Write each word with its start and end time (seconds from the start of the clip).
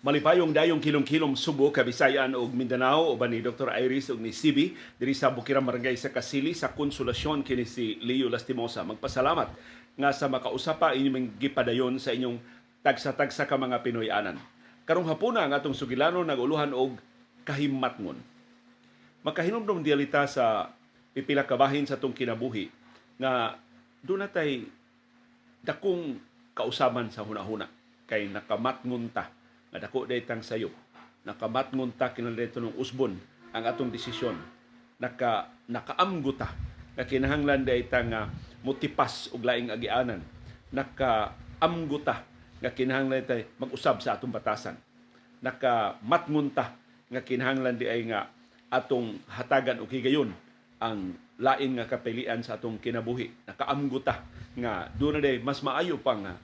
Malipayong 0.00 0.56
dayong 0.56 0.80
kilom-kilom 0.80 1.36
Subo, 1.36 1.68
Kabisayan 1.68 2.32
ug 2.32 2.56
Mindanao 2.56 3.12
uban 3.12 3.28
ni 3.28 3.44
Dr. 3.44 3.68
Iris 3.84 4.08
ug 4.08 4.16
ni 4.16 4.32
Sibi 4.32 4.72
diri 4.96 5.12
sa 5.12 5.28
Bukirang 5.28 5.60
Barangay 5.60 5.92
sa 5.92 6.08
Kasili 6.08 6.56
sa 6.56 6.72
konsolasyon 6.72 7.44
kini 7.44 7.68
si 7.68 8.00
Leo 8.00 8.32
Lastimosa. 8.32 8.80
Magpasalamat 8.80 9.52
nga 10.00 10.08
sa 10.16 10.32
makausapa 10.32 10.96
inyong 10.96 11.36
gipadayon 11.36 12.00
sa 12.00 12.16
inyong 12.16 12.40
tagsa-tagsa 12.80 13.44
ka 13.44 13.60
mga 13.60 13.84
Pinoyanan. 13.84 14.40
Karong 14.88 15.04
hapuna 15.04 15.44
ang 15.44 15.52
atong 15.52 15.76
sugilano 15.76 16.24
naguluhan 16.24 16.72
og 16.72 16.96
kahimatngon. 17.44 18.16
Makahinumdum 19.20 19.84
dialita 19.84 20.24
sa 20.24 20.72
pipila 21.12 21.44
kabahin 21.44 21.84
sa 21.84 22.00
atong 22.00 22.16
kinabuhi 22.16 22.72
nga 23.20 23.52
doon 24.00 24.24
natay 24.24 24.64
dakong 25.60 26.16
kausaban 26.56 27.12
sa 27.12 27.20
hunahuna 27.20 27.68
kay 28.08 28.32
nakamatngon 28.32 29.12
ta 29.12 29.28
nga 29.70 29.78
dako 29.78 30.06
daytang 30.06 30.42
sayo. 30.42 30.70
Nakamatngon 31.22 31.94
ta 31.94 32.10
kinalito 32.10 32.58
ng 32.58 32.74
usbon 32.76 33.14
ang 33.54 33.64
atong 33.66 33.90
desisyon. 33.90 34.34
Naka 35.00 35.48
nakaamgo 35.70 36.34
ta 36.34 36.52
nga 36.98 37.04
kinahanglan 37.06 37.62
daytang 37.62 38.10
nga 38.10 38.28
motipas 38.66 39.30
og 39.30 39.46
laing 39.46 39.70
agianan. 39.70 40.20
Nakaamgo 40.74 41.98
ta 42.02 42.26
nga 42.60 42.70
kinahanglan 42.74 43.24
tay 43.24 43.46
mag-usab 43.56 44.02
sa 44.02 44.18
atong 44.18 44.34
batasan. 44.34 44.76
Nakamatngon 45.40 46.52
ta 46.52 46.74
nga 47.10 47.22
kinahanglan 47.22 47.78
di 47.78 47.86
ay 47.88 48.06
nga 48.10 48.28
atong 48.70 49.18
hatagan 49.26 49.82
og 49.82 49.90
higayon 49.90 50.30
ang 50.78 51.14
lain 51.40 51.70
nga 51.76 51.88
kapilian 51.90 52.42
sa 52.44 52.58
atong 52.58 52.78
kinabuhi. 52.78 53.32
Nakaamgo 53.48 53.98
ta 54.02 54.22
nga 54.58 54.90
doon 54.98 55.22
na 55.22 55.30
mas 55.42 55.62
maayo 55.62 55.98
pa 55.98 56.16
nga 56.18 56.34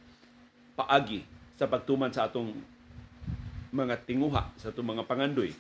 paagi 0.77 1.25
sa 1.56 1.67
pagtuman 1.67 2.12
sa 2.12 2.29
atong 2.29 2.53
mga 3.70 4.02
tinguha 4.06 4.52
sa 4.59 4.70
atong 4.70 4.97
mga 4.97 5.06
pangandoy 5.06 5.51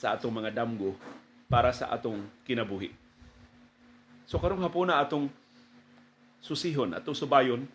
sa 0.00 0.16
atong 0.16 0.32
mga 0.32 0.56
damgo 0.56 0.96
para 1.50 1.74
sa 1.76 1.92
atong 1.92 2.24
kinabuhi. 2.48 2.88
So 4.24 4.40
karong 4.40 4.64
hapon 4.64 4.88
na 4.88 5.02
atong 5.02 5.28
susihon, 6.40 6.96
atong 6.96 7.12
subayon 7.12 7.68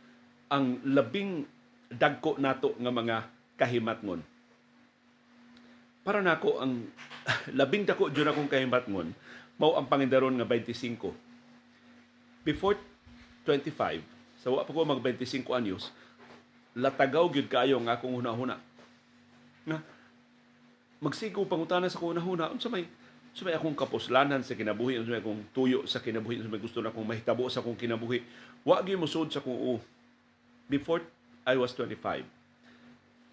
ang 0.49 0.81
labing 0.81 1.45
dagko 1.91 2.41
nato 2.41 2.73
nga 2.81 2.89
mga 2.89 3.17
kahimatngon. 3.61 4.25
Para 6.01 6.25
nako 6.25 6.61
ang 6.63 6.89
labing 7.59 7.85
dako 7.85 8.09
jud 8.09 8.25
akong 8.25 8.49
kahimatngon 8.49 9.13
mao 9.55 9.79
ang 9.79 9.87
pangindaron 9.87 10.35
nga 10.35 10.47
25. 10.47 11.13
Before 12.43 12.75
25, 13.47 14.03
sa 14.41 14.51
wa 14.51 14.65
pa 14.65 14.71
ko 14.73 14.83
mag 14.83 15.01
25 15.01 15.45
anyos, 15.55 15.89
latagaw 16.75 17.29
gyud 17.31 17.47
kayo 17.47 17.79
nga 17.85 17.95
akong 17.95 18.17
hunahuna 18.19 18.59
nga 19.65 19.81
magsigo 21.01 21.43
pangutana 21.45 21.89
sa 21.91 21.99
kunahuna 21.99 22.53
unsa 22.53 22.69
may 22.69 22.85
unsa 23.33 23.43
may 23.43 23.57
akong 23.57 23.75
kapuslanan 23.75 24.41
sa 24.45 24.55
kinabuhi 24.55 25.01
unsa 25.01 25.11
may 25.11 25.21
akong 25.21 25.41
tuyo 25.51 25.83
sa 25.89 25.99
kinabuhi 25.99 26.39
unsa 26.39 26.49
may 26.49 26.61
gusto 26.61 26.79
na 26.79 26.89
akong 26.89 27.05
mahitabo 27.05 27.49
sa 27.51 27.59
akong 27.59 27.77
kinabuhi. 27.77 28.23
Wa 28.65 28.81
gyud 28.81 29.01
musud 29.01 29.29
sa 29.29 29.43
kung 29.43 29.57
oh, 29.57 29.79
before 30.69 31.03
I 31.45 31.57
was 31.59 31.73
25 31.77 32.25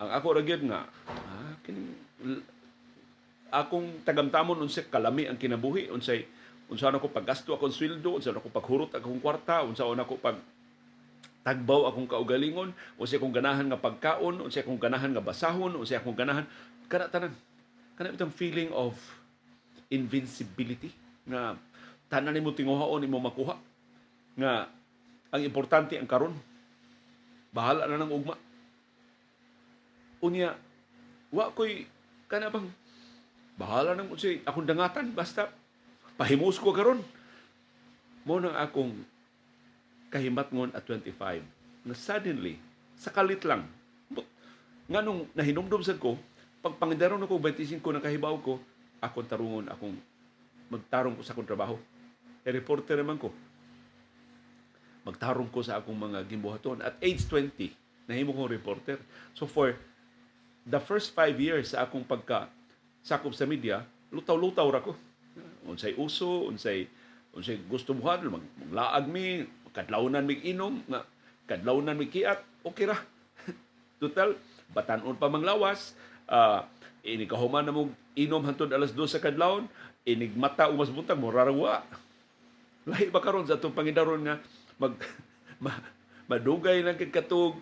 ang 0.02 0.10
ako 0.10 0.26
ra 0.34 0.42
nga 0.42 0.90
ah, 1.06 1.54
kining 1.62 1.94
akong 3.52 4.02
tagamtamon 4.02 4.58
unsay 4.64 4.88
kalami 4.88 5.28
ang 5.28 5.38
kinabuhi. 5.38 5.92
Unsay 5.92 6.26
unsa 6.72 6.88
na 6.88 6.98
ko 6.98 7.12
paggasto 7.12 7.54
akong 7.54 7.70
sweldo 7.70 8.18
unsa 8.18 8.32
na 8.32 8.40
paghurot 8.40 8.90
akong 8.96 9.20
kwarta 9.20 9.62
unsa 9.62 9.86
na 9.92 10.08
pag 10.08 10.40
tagbaw 11.42 11.90
akong 11.90 12.06
kaugalingon 12.06 12.70
unsay 12.98 13.18
akong 13.18 13.34
ganahan 13.34 13.66
nga 13.66 13.78
pagkaon 13.78 14.46
unsay 14.46 14.62
akong 14.62 14.78
ganahan 14.78 15.10
nga 15.10 15.22
basahon 15.22 15.74
unsay 15.74 15.98
akong 15.98 16.14
ganahan. 16.14 16.46
Kana 16.86 17.10
tanan 17.10 17.34
kana 17.98 18.14
itong 18.14 18.34
feeling 18.34 18.70
of 18.70 18.94
invincibility 19.90 20.94
nga 21.26 21.58
tanan 22.06 22.34
nimo 22.34 22.54
tinguhaon 22.54 23.02
imo 23.02 23.18
makuha. 23.18 23.58
Nga 24.38 24.52
ang 25.34 25.42
importante 25.42 25.98
ang 25.98 26.06
karon. 26.06 26.34
Bahala 27.52 27.84
na 27.84 28.00
ng 28.00 28.12
ugma. 28.14 28.38
Unya 30.22 30.54
wa 31.34 31.50
koy 31.50 31.84
kana 32.30 32.48
bang 32.48 32.70
bahala 33.58 33.92
nang 33.98 34.08
unsay 34.08 34.40
akong 34.46 34.64
dangatan 34.64 35.10
basta 35.10 35.50
pahimos 36.14 36.56
ko 36.62 36.70
karon. 36.70 37.02
Mo 38.22 38.38
nang 38.38 38.54
akong 38.54 38.94
kahimatngon 40.12 40.76
at 40.76 40.84
25 40.84 41.40
na 41.88 41.94
suddenly 41.96 42.60
sakalit 42.94 43.42
lang 43.48 43.64
nga 44.86 45.00
nung 45.00 45.24
nahinumdum 45.32 45.80
sad 45.80 45.96
ko 45.96 46.20
pag 46.60 46.76
pangidaron 46.76 47.24
ako 47.24 47.40
25 47.40 47.80
na 47.96 48.04
kahibaw 48.04 48.36
ko 48.38 48.60
akong 49.02 49.26
tarungon 49.26 49.66
akong 49.66 49.96
magtarong 50.70 51.18
ko 51.18 51.22
sa 51.26 51.34
akong 51.34 51.48
trabaho. 51.48 51.76
E 52.42 52.48
reporter 52.48 52.96
naman 52.96 53.18
ko. 53.18 53.28
Magtarong 55.02 55.50
ko 55.50 55.60
sa 55.60 55.82
akong 55.82 55.98
mga 55.98 56.24
gimbuhaton. 56.30 56.80
At 56.80 56.96
age 57.02 57.26
20 57.26 57.74
nahimo 58.06 58.30
kong 58.32 58.50
reporter. 58.54 58.98
So 59.34 59.50
for 59.50 59.74
the 60.62 60.78
first 60.78 61.12
five 61.12 61.34
years 61.42 61.74
sa 61.74 61.84
akong 61.84 62.06
pagka 62.06 62.46
sakop 63.02 63.34
sa 63.34 63.44
media 63.44 63.82
lutaw-lutaw 64.14 64.66
ra 64.70 64.80
ko. 64.80 64.94
Unsay 65.66 65.98
uso 65.98 66.46
unsay 66.46 66.86
unsay 67.34 67.58
gusto 67.66 67.96
mo 67.96 68.06
mag, 68.06 68.44
maglaag 68.60 69.04
mi 69.08 69.48
kadlawnan 69.72 70.24
mig 70.24 70.44
inom 70.44 70.80
nga 70.88 71.04
kadlawnan 71.48 71.96
mig 71.96 72.12
kiat 72.12 72.40
okay 72.64 72.88
ra. 72.88 72.96
Total 74.02 74.36
batanon 74.72 75.18
pa 75.20 75.28
manglawas 75.28 75.92
uh, 76.28 76.64
ini 77.04 77.28
kahuman 77.28 77.66
na 77.66 77.74
mo 77.74 77.92
inom 78.16 78.40
hantod 78.44 78.72
alas 78.72 78.94
2 78.94 79.04
sa 79.08 79.20
kadlawon 79.20 79.68
inig 80.08 80.32
mata 80.34 80.72
umas 80.72 80.88
buntag 80.88 81.20
mo 81.20 81.28
rarawa 81.28 81.84
lahi 82.88 83.12
ba 83.12 83.22
karon 83.22 83.46
sa 83.46 83.60
atong 83.60 83.76
pangidaron 83.76 84.24
nga 84.24 84.40
mag 84.80 84.96
ma, 85.64 85.76
madugay 86.26 86.80
lang 86.80 86.98
katug 86.98 87.60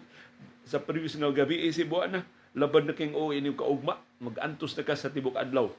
sa 0.65 0.79
previous 0.79 1.19
nga 1.19 1.29
gabi 1.35 1.67
eh, 1.67 1.75
si 1.75 1.83
buwan 1.83 2.15
na 2.15 2.23
laban 2.55 2.87
na 2.87 2.95
king 2.95 3.15
o 3.15 3.35
ini 3.35 3.51
kaugma 3.55 3.99
magantos 4.23 4.75
na 4.75 4.87
ka 4.87 4.95
sa 4.95 5.11
tibok 5.11 5.39
adlaw. 5.39 5.71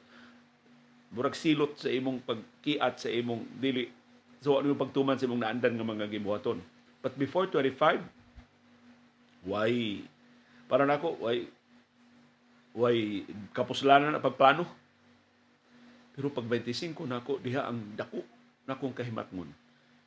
Murag 1.12 1.36
silot 1.36 1.76
sa 1.76 1.92
imong 1.92 2.24
pagkiat 2.24 2.96
sa 3.04 3.10
imong 3.12 3.44
dili 3.60 3.92
So 4.42 4.58
ano 4.58 4.74
yung 4.74 4.82
pagtuman 4.82 5.22
sa 5.22 5.30
imong 5.30 5.46
naandan 5.46 5.78
nga 5.78 5.86
mga 5.86 6.10
gibuhaton. 6.10 6.58
But 7.06 7.14
before 7.14 7.46
25, 7.46 8.02
why 9.46 10.02
para 10.66 10.86
nako 10.90 11.18
why 11.22 11.46
why 12.74 13.22
kapuslanan 13.54 14.18
na 14.18 14.22
pagplano. 14.22 14.66
Pero 16.18 16.34
pag 16.34 16.50
25 16.50 17.06
nako 17.06 17.38
diha 17.38 17.70
ang 17.70 17.94
dako 17.94 18.26
nakong 18.66 18.98
kahimatngon 18.98 19.50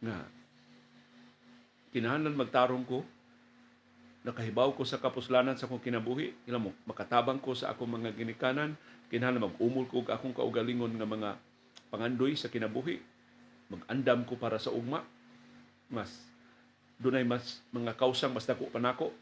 nga 0.03 0.27
kinahanglan 1.95 2.35
magtarong 2.35 2.83
ko 2.87 3.07
nakahibaw 4.27 4.73
ko 4.75 4.83
sa 4.83 4.99
kapuslanan 4.99 5.55
sa 5.55 5.69
akong 5.69 5.83
kinabuhi 5.83 6.33
ila 6.49 6.59
mo 6.59 6.71
makatabang 6.89 7.39
ko 7.39 7.53
sa 7.53 7.71
akong 7.75 7.99
mga 7.99 8.15
ginikanan 8.17 8.75
kinahanglan 9.13 9.53
mag-umol 9.53 9.87
ko 9.87 10.03
akong 10.07 10.35
kaugalingon 10.35 10.97
nga 10.97 11.09
mga 11.09 11.31
pangandoy 11.93 12.35
sa 12.35 12.51
kinabuhi 12.51 12.99
mag-andam 13.73 14.25
ko 14.29 14.37
para 14.37 14.61
sa 14.61 14.73
ugma. 14.73 15.05
Mas 15.89 16.11
dunay 17.01 17.27
mas 17.27 17.61
mga 17.75 17.95
kausang 17.99 18.33
mas 18.33 18.47
dako 18.47 18.71
pa 18.71 18.81
nako. 18.81 19.13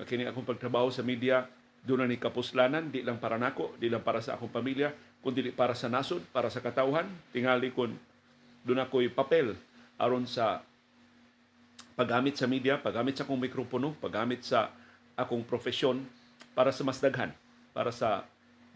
Nga 0.00 0.34
akong 0.34 0.48
pagtrabaho 0.48 0.90
sa 0.90 1.04
media 1.04 1.46
doon 1.82 2.06
ni 2.06 2.18
kapuslanan 2.18 2.94
di 2.94 3.02
lang 3.02 3.18
para 3.18 3.38
nako 3.38 3.74
di 3.78 3.90
lang 3.90 4.06
para 4.06 4.22
sa 4.22 4.38
akong 4.38 4.54
pamilya 4.54 4.94
kundi 5.18 5.50
para 5.50 5.74
sa 5.74 5.90
nasod 5.90 6.22
para 6.30 6.46
sa 6.46 6.62
katawhan 6.62 7.06
tingali 7.34 7.74
kon 7.74 7.90
doon 8.62 8.86
ako'y 8.86 9.10
papel 9.10 9.58
aron 9.98 10.22
sa 10.22 10.62
paggamit 11.98 12.38
sa 12.38 12.46
media 12.46 12.78
paggamit 12.78 13.18
sa 13.18 13.26
akong 13.26 13.38
mikropono 13.38 13.98
paggamit 13.98 14.46
sa 14.46 14.70
akong 15.18 15.42
profesyon 15.42 16.06
para 16.54 16.70
sa 16.70 16.86
mas 16.86 17.02
daghan 17.02 17.34
para 17.74 17.90
sa 17.90 18.22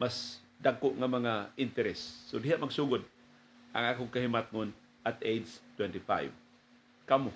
mas 0.03 0.43
dagko 0.59 0.97
nga 0.97 1.09
mga 1.09 1.33
interes. 1.61 2.27
So 2.27 2.41
diha 2.41 2.59
magsugod 2.59 3.05
ang 3.77 3.93
akong 3.93 4.09
kahimatngon 4.09 4.73
at 5.05 5.21
age 5.21 5.61
25. 5.77 6.33
Kamu, 7.05 7.29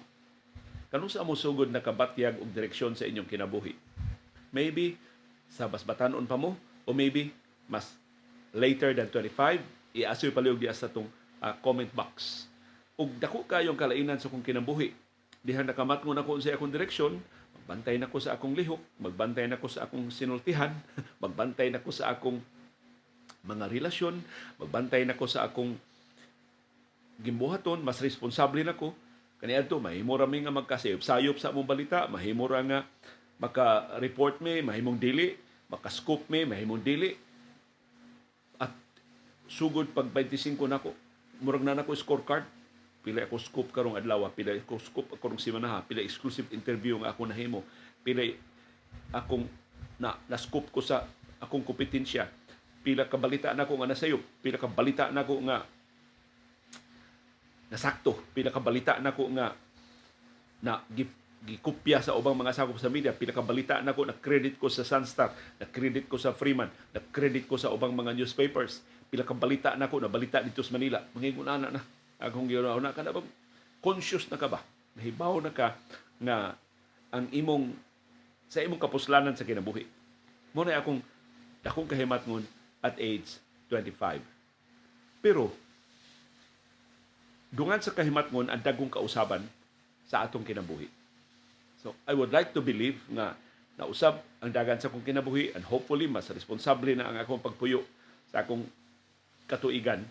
kanong 0.89 1.13
sa 1.13 1.21
mo 1.21 1.37
sugod 1.37 1.69
na 1.69 1.85
kabatyag 1.85 2.41
og 2.41 2.49
direksyon 2.49 2.97
sa 2.97 3.05
inyong 3.05 3.29
kinabuhi? 3.29 3.77
Maybe 4.49 4.97
sa 5.53 5.69
basbatanon 5.69 6.25
pa 6.25 6.41
mo 6.41 6.57
o 6.89 6.97
maybe 6.97 7.31
mas 7.69 7.93
later 8.57 8.97
than 8.97 9.07
25, 9.13 9.63
i-asoy 9.95 10.33
paliog 10.35 10.59
diya 10.59 10.75
sa 10.75 10.91
tong 10.91 11.07
uh, 11.45 11.55
comment 11.61 11.93
box. 11.93 12.49
Ug 12.97 13.13
dako 13.21 13.47
kayong 13.47 13.79
kalainan 13.79 14.19
sa 14.19 14.27
akong 14.27 14.43
kinabuhi. 14.43 14.97
Diha 15.45 15.63
nakamatngon 15.63 16.19
ako 16.21 16.41
sa 16.41 16.57
akong 16.57 16.73
direksyon, 16.73 17.21
magbantay 17.63 18.01
nako 18.01 18.19
sa 18.19 18.35
akong 18.35 18.57
lihok, 18.57 18.81
magbantay 18.99 19.47
nako 19.47 19.71
sa 19.71 19.87
akong 19.87 20.09
sinultihan, 20.11 20.73
magbantay 21.23 21.71
nako 21.71 21.93
sa 21.95 22.11
akong 22.11 22.43
mga 23.47 23.71
relasyon, 23.71 24.21
magbantay 24.59 25.07
nako 25.07 25.25
sa 25.31 25.47
akong 25.47 25.79
gimbuhaton 27.21 27.85
mas 27.85 28.01
responsable 28.01 28.65
nako 28.65 28.97
kaniadto 29.41 29.81
mahimo 29.81 30.17
ra 30.17 30.25
mi 30.25 30.41
nga 30.41 30.53
magkasayop 30.53 31.05
sayop 31.05 31.37
sa 31.37 31.53
among 31.53 31.69
balita 31.69 32.09
mahimo 32.09 32.45
ra 32.49 32.61
nga 32.65 32.81
maka-report 33.41 34.45
mi 34.45 34.61
mahimong 34.61 35.01
dili 35.01 35.51
makascoop 35.71 36.27
me, 36.27 36.43
mahimong 36.43 36.83
dili. 36.83 37.15
At 38.59 38.75
sugod 39.47 39.95
pag 39.95 40.11
25 40.11 40.59
nako, 40.67 40.91
murag 41.41 41.63
na 41.63 41.79
nako 41.79 41.95
scorecard. 41.95 42.45
Pila 43.01 43.25
ako 43.25 43.41
scoop 43.41 43.73
karong 43.73 43.97
adlaw, 43.97 44.29
pila 44.37 44.53
ako 44.61 44.77
scoop 44.77 45.07
karong 45.17 45.41
simana, 45.41 45.81
pila 45.89 46.05
exclusive 46.05 46.53
interview 46.53 47.01
nga 47.01 47.17
ako 47.17 47.33
nahimo, 47.33 47.65
pila 48.05 48.21
akong 49.09 49.49
na 49.97 50.21
na-scoop 50.29 50.69
ko 50.69 50.85
sa 50.85 51.09
akong 51.41 51.65
kompetensya. 51.65 52.29
Pila 52.85 53.09
ka 53.09 53.17
balita 53.17 53.57
nako 53.57 53.81
nga 53.81 53.89
nasayop, 53.89 54.21
pila 54.45 54.61
ka 54.61 54.69
balita 54.69 55.09
nako 55.09 55.41
nga 55.49 55.65
nasakto, 57.71 58.19
pila 58.35 58.51
ka 58.51 58.59
balita 58.59 58.99
nako 58.99 59.31
nga 59.33 59.55
na 60.61 60.83
gi- 60.91 61.19
gikopya 61.41 62.05
sa 62.05 62.13
ubang 62.19 62.37
mga 62.37 62.53
sakop 62.53 62.77
sa 62.77 62.93
media. 62.93 63.17
Pila 63.17 63.33
ka 63.33 63.41
balita 63.41 63.81
nako 63.81 64.11
na 64.11 64.15
credit 64.19 64.61
ko 64.61 64.69
sa 64.69 64.85
Sunstar 64.85 65.33
na 65.57 65.65
credit 65.65 66.11
ko 66.11 66.21
sa 66.21 66.37
Freeman 66.37 66.69
na 66.93 67.01
credit 67.01 67.49
ko 67.49 67.57
sa 67.57 67.73
ubang 67.73 67.95
mga 67.97 68.13
newspapers. 68.13 68.85
Pila 69.09 69.25
ka 69.25 69.33
balita 69.33 69.73
nako 69.79 70.03
na 70.05 70.11
balita 70.13 70.45
dito 70.45 70.61
sa 70.61 70.77
Manila. 70.77 71.01
Mangingon 71.17 71.49
ana 71.49 71.73
na. 71.73 71.83
Akong 72.21 72.51
ginawa 72.51 72.77
na. 72.83 72.93
Ka 72.93 73.01
na 73.01 73.15
ba 73.15 73.25
conscious 73.81 74.29
na 74.29 74.37
ka 74.37 74.51
ba? 74.51 74.61
Nahibaw 74.99 75.41
na 75.41 75.55
ka 75.55 75.73
nga 76.21 76.53
ang 77.09 77.27
imong 77.33 77.73
sa 78.51 78.61
imong 78.61 78.83
kapuslanan 78.83 79.33
sa 79.33 79.49
kinabuhi. 79.49 79.89
Mo 80.53 80.67
na 80.67 80.77
akong 80.77 81.01
akong 81.65 81.89
kahimatngon 81.89 82.45
at 82.81 82.97
age 83.01 83.41
25 83.69 84.21
pero 85.21 85.53
dungan 87.51 87.83
sa 87.83 87.95
kahimatngon 87.95 88.51
ang 88.51 88.63
dagong 88.63 88.91
kausaban 88.91 89.47
sa 90.07 90.27
atong 90.27 90.47
kinabuhi 90.47 90.91
So 91.81 91.97
I 92.05 92.13
would 92.13 92.29
like 92.29 92.53
to 92.53 92.61
believe 92.61 93.01
nga 93.09 93.33
nausab 93.81 94.21
ang 94.45 94.53
dagan 94.53 94.77
sa 94.77 94.93
akong 94.93 95.01
kinabuhi 95.01 95.57
and 95.57 95.65
hopefully 95.65 96.05
mas 96.05 96.29
responsable 96.29 96.93
na 96.93 97.09
ang 97.09 97.17
akong 97.17 97.41
pagpuyo 97.41 97.81
sa 98.29 98.45
akong 98.45 98.69
katuigan 99.49 100.05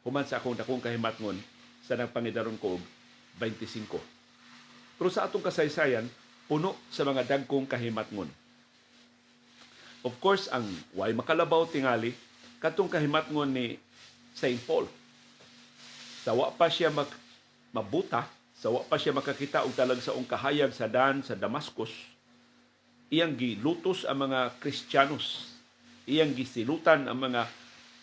human 0.00 0.24
sa 0.24 0.40
akong 0.40 0.56
dakong 0.56 0.80
kahimatngon 0.80 1.36
sa 1.84 2.00
nagpangidaron 2.00 2.56
ko 2.56 2.80
og 2.80 2.82
25. 3.40 4.00
Pero 4.96 5.08
sa 5.10 5.26
atong 5.26 5.42
kasaysayan, 5.42 6.06
puno 6.46 6.78
sa 6.88 7.02
mga 7.02 7.26
dagkong 7.26 7.66
kahimatngon. 7.66 8.30
Of 10.04 10.14
course, 10.20 10.46
ang 10.52 10.64
way 10.94 11.10
makalabaw 11.16 11.66
tingali, 11.66 12.12
katong 12.60 12.92
kahimatngon 12.92 13.50
ni 13.50 13.66
St. 14.36 14.60
Paul. 14.68 14.86
Sawa 16.24 16.48
pa 16.56 16.72
siya 16.72 16.88
mag, 16.88 17.08
mabuta, 17.76 18.24
sa 18.56 18.72
wa 18.72 18.80
pa 18.80 18.96
siya 18.96 19.12
makakita 19.12 19.68
og 19.68 19.76
talag 19.76 20.00
sa 20.00 20.16
ong 20.16 20.24
kahayag 20.24 20.72
sa 20.72 20.88
dan 20.88 21.20
sa 21.20 21.36
Damascus 21.36 21.92
iyang 23.14 23.38
gilutos 23.38 24.02
ang 24.02 24.26
mga 24.26 24.58
Kristiyanos. 24.58 25.54
Iyang 26.04 26.34
gisilutan 26.34 27.06
ang 27.06 27.16
mga 27.16 27.46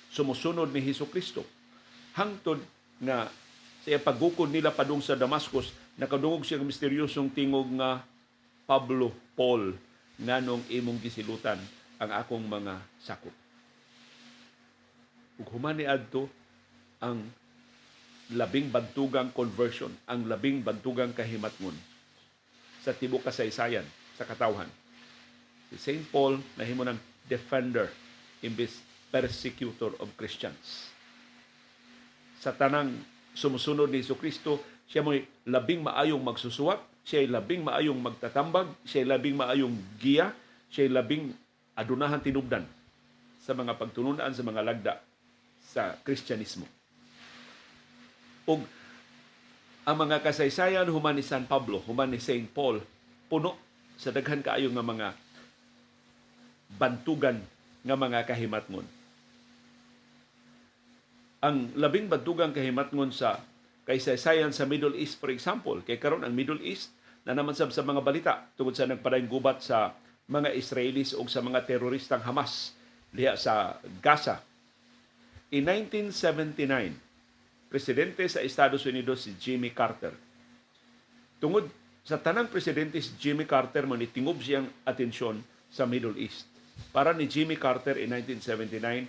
sumusunod 0.08 0.72
ni 0.72 0.80
Hesus 0.80 1.12
Kristo 1.12 1.44
hangtod 2.16 2.64
nga 3.04 3.28
sa 3.82 3.98
pagukod 4.02 4.48
nila 4.48 4.74
padung 4.74 5.04
sa 5.04 5.18
Damascus 5.20 5.74
nakadungog 6.00 6.48
siya 6.48 6.64
misteryosong 6.64 7.30
tingog 7.34 7.70
nga 7.78 8.02
Pablo 8.66 9.14
Paul 9.36 9.76
nganong 10.22 10.66
imong 10.70 11.02
gisilutan 11.02 11.60
ang 12.02 12.10
akong 12.10 12.46
mga 12.46 12.82
sakop. 13.04 13.34
Ug 15.42 15.48
human 15.54 15.82
adto 15.86 16.30
ang 17.02 17.26
labing 18.32 18.72
bantugang 18.72 19.36
conversion, 19.36 19.92
ang 20.08 20.24
labing 20.24 20.64
bantugang 20.64 21.12
kahimatngon 21.12 21.76
sa 22.80 22.96
tibok 22.96 23.28
kasaysayan 23.28 23.84
sa 24.16 24.24
katawhan. 24.24 24.72
Si 25.72 25.76
St. 25.78 26.08
Paul 26.08 26.40
nahimo 26.56 26.88
ng 26.88 26.98
defender 27.28 27.92
imbis 28.42 28.80
persecutor 29.12 29.94
of 30.00 30.08
Christians. 30.16 30.90
Sa 32.42 32.56
tanang 32.56 32.96
sumusunod 33.36 33.92
ni 33.92 34.02
Iso 34.02 34.18
Kristo, 34.18 34.64
siya 34.88 35.04
mo'y 35.06 35.24
labing 35.46 35.84
maayong 35.86 36.24
magsusuwat, 36.24 36.82
siya 37.06 37.28
labing 37.28 37.62
maayong 37.62 38.00
magtatambag, 38.00 38.72
siya 38.88 39.06
labing 39.06 39.38
maayong 39.38 39.76
giya, 40.00 40.34
siya 40.72 40.90
labing 40.90 41.36
adunahan 41.76 42.24
tinubdan 42.24 42.66
sa 43.44 43.54
mga 43.54 43.78
pagtununan 43.78 44.32
sa 44.32 44.44
mga 44.44 44.62
lagda 44.64 44.94
sa 45.62 45.96
Kristyanismo 46.02 46.81
ug 48.52 48.60
ang 49.82 49.98
mga 49.98 50.22
kasaysayan 50.22 50.86
human 50.92 51.18
ni 51.18 51.26
San 51.26 51.50
Pablo, 51.50 51.82
human 51.88 52.12
ni 52.14 52.22
St. 52.22 52.52
Paul, 52.54 52.84
puno 53.32 53.58
sa 53.98 54.14
daghan 54.14 54.46
kaayo 54.46 54.70
nga 54.70 54.86
mga 54.86 55.08
bantugan 56.78 57.42
nga 57.82 57.98
mga 57.98 58.30
kahimatngon. 58.30 58.86
Ang 61.42 61.74
labing 61.74 62.06
bantugang 62.06 62.54
kahimatngon 62.54 63.10
sa 63.10 63.42
kasaysayan 63.90 64.54
sa 64.54 64.70
Middle 64.70 64.94
East, 64.94 65.18
for 65.18 65.34
example, 65.34 65.82
kay 65.82 65.98
karon 65.98 66.22
ang 66.22 66.38
Middle 66.38 66.62
East 66.62 66.94
na 67.26 67.34
naman 67.34 67.58
sa 67.58 67.66
mga 67.66 68.02
balita 68.06 68.34
tungod 68.54 68.78
sa 68.78 68.86
nagpadayong 68.86 69.30
gubat 69.30 69.66
sa 69.66 69.98
mga 70.30 70.54
Israelis 70.54 71.18
o 71.18 71.26
sa 71.26 71.42
mga 71.42 71.66
teroristang 71.66 72.22
Hamas 72.22 72.78
diha 73.10 73.34
sa 73.36 73.82
Gaza. 74.00 74.46
In 75.52 75.68
1979, 75.68 77.11
presidente 77.72 78.28
sa 78.28 78.44
Estados 78.44 78.84
Unidos 78.84 79.24
si 79.24 79.32
Jimmy 79.40 79.72
Carter. 79.72 80.12
Tungod 81.40 81.72
sa 82.04 82.20
tanang 82.20 82.52
presidente 82.52 83.00
si 83.00 83.16
Jimmy 83.16 83.48
Carter 83.48 83.88
man 83.88 84.04
itingob 84.04 84.44
siyang 84.44 84.68
atensyon 84.84 85.40
sa 85.72 85.88
Middle 85.88 86.20
East. 86.20 86.52
Para 86.92 87.16
ni 87.16 87.32
Jimmy 87.32 87.56
Carter 87.56 87.96
in 87.96 88.12
1979, 88.12 89.08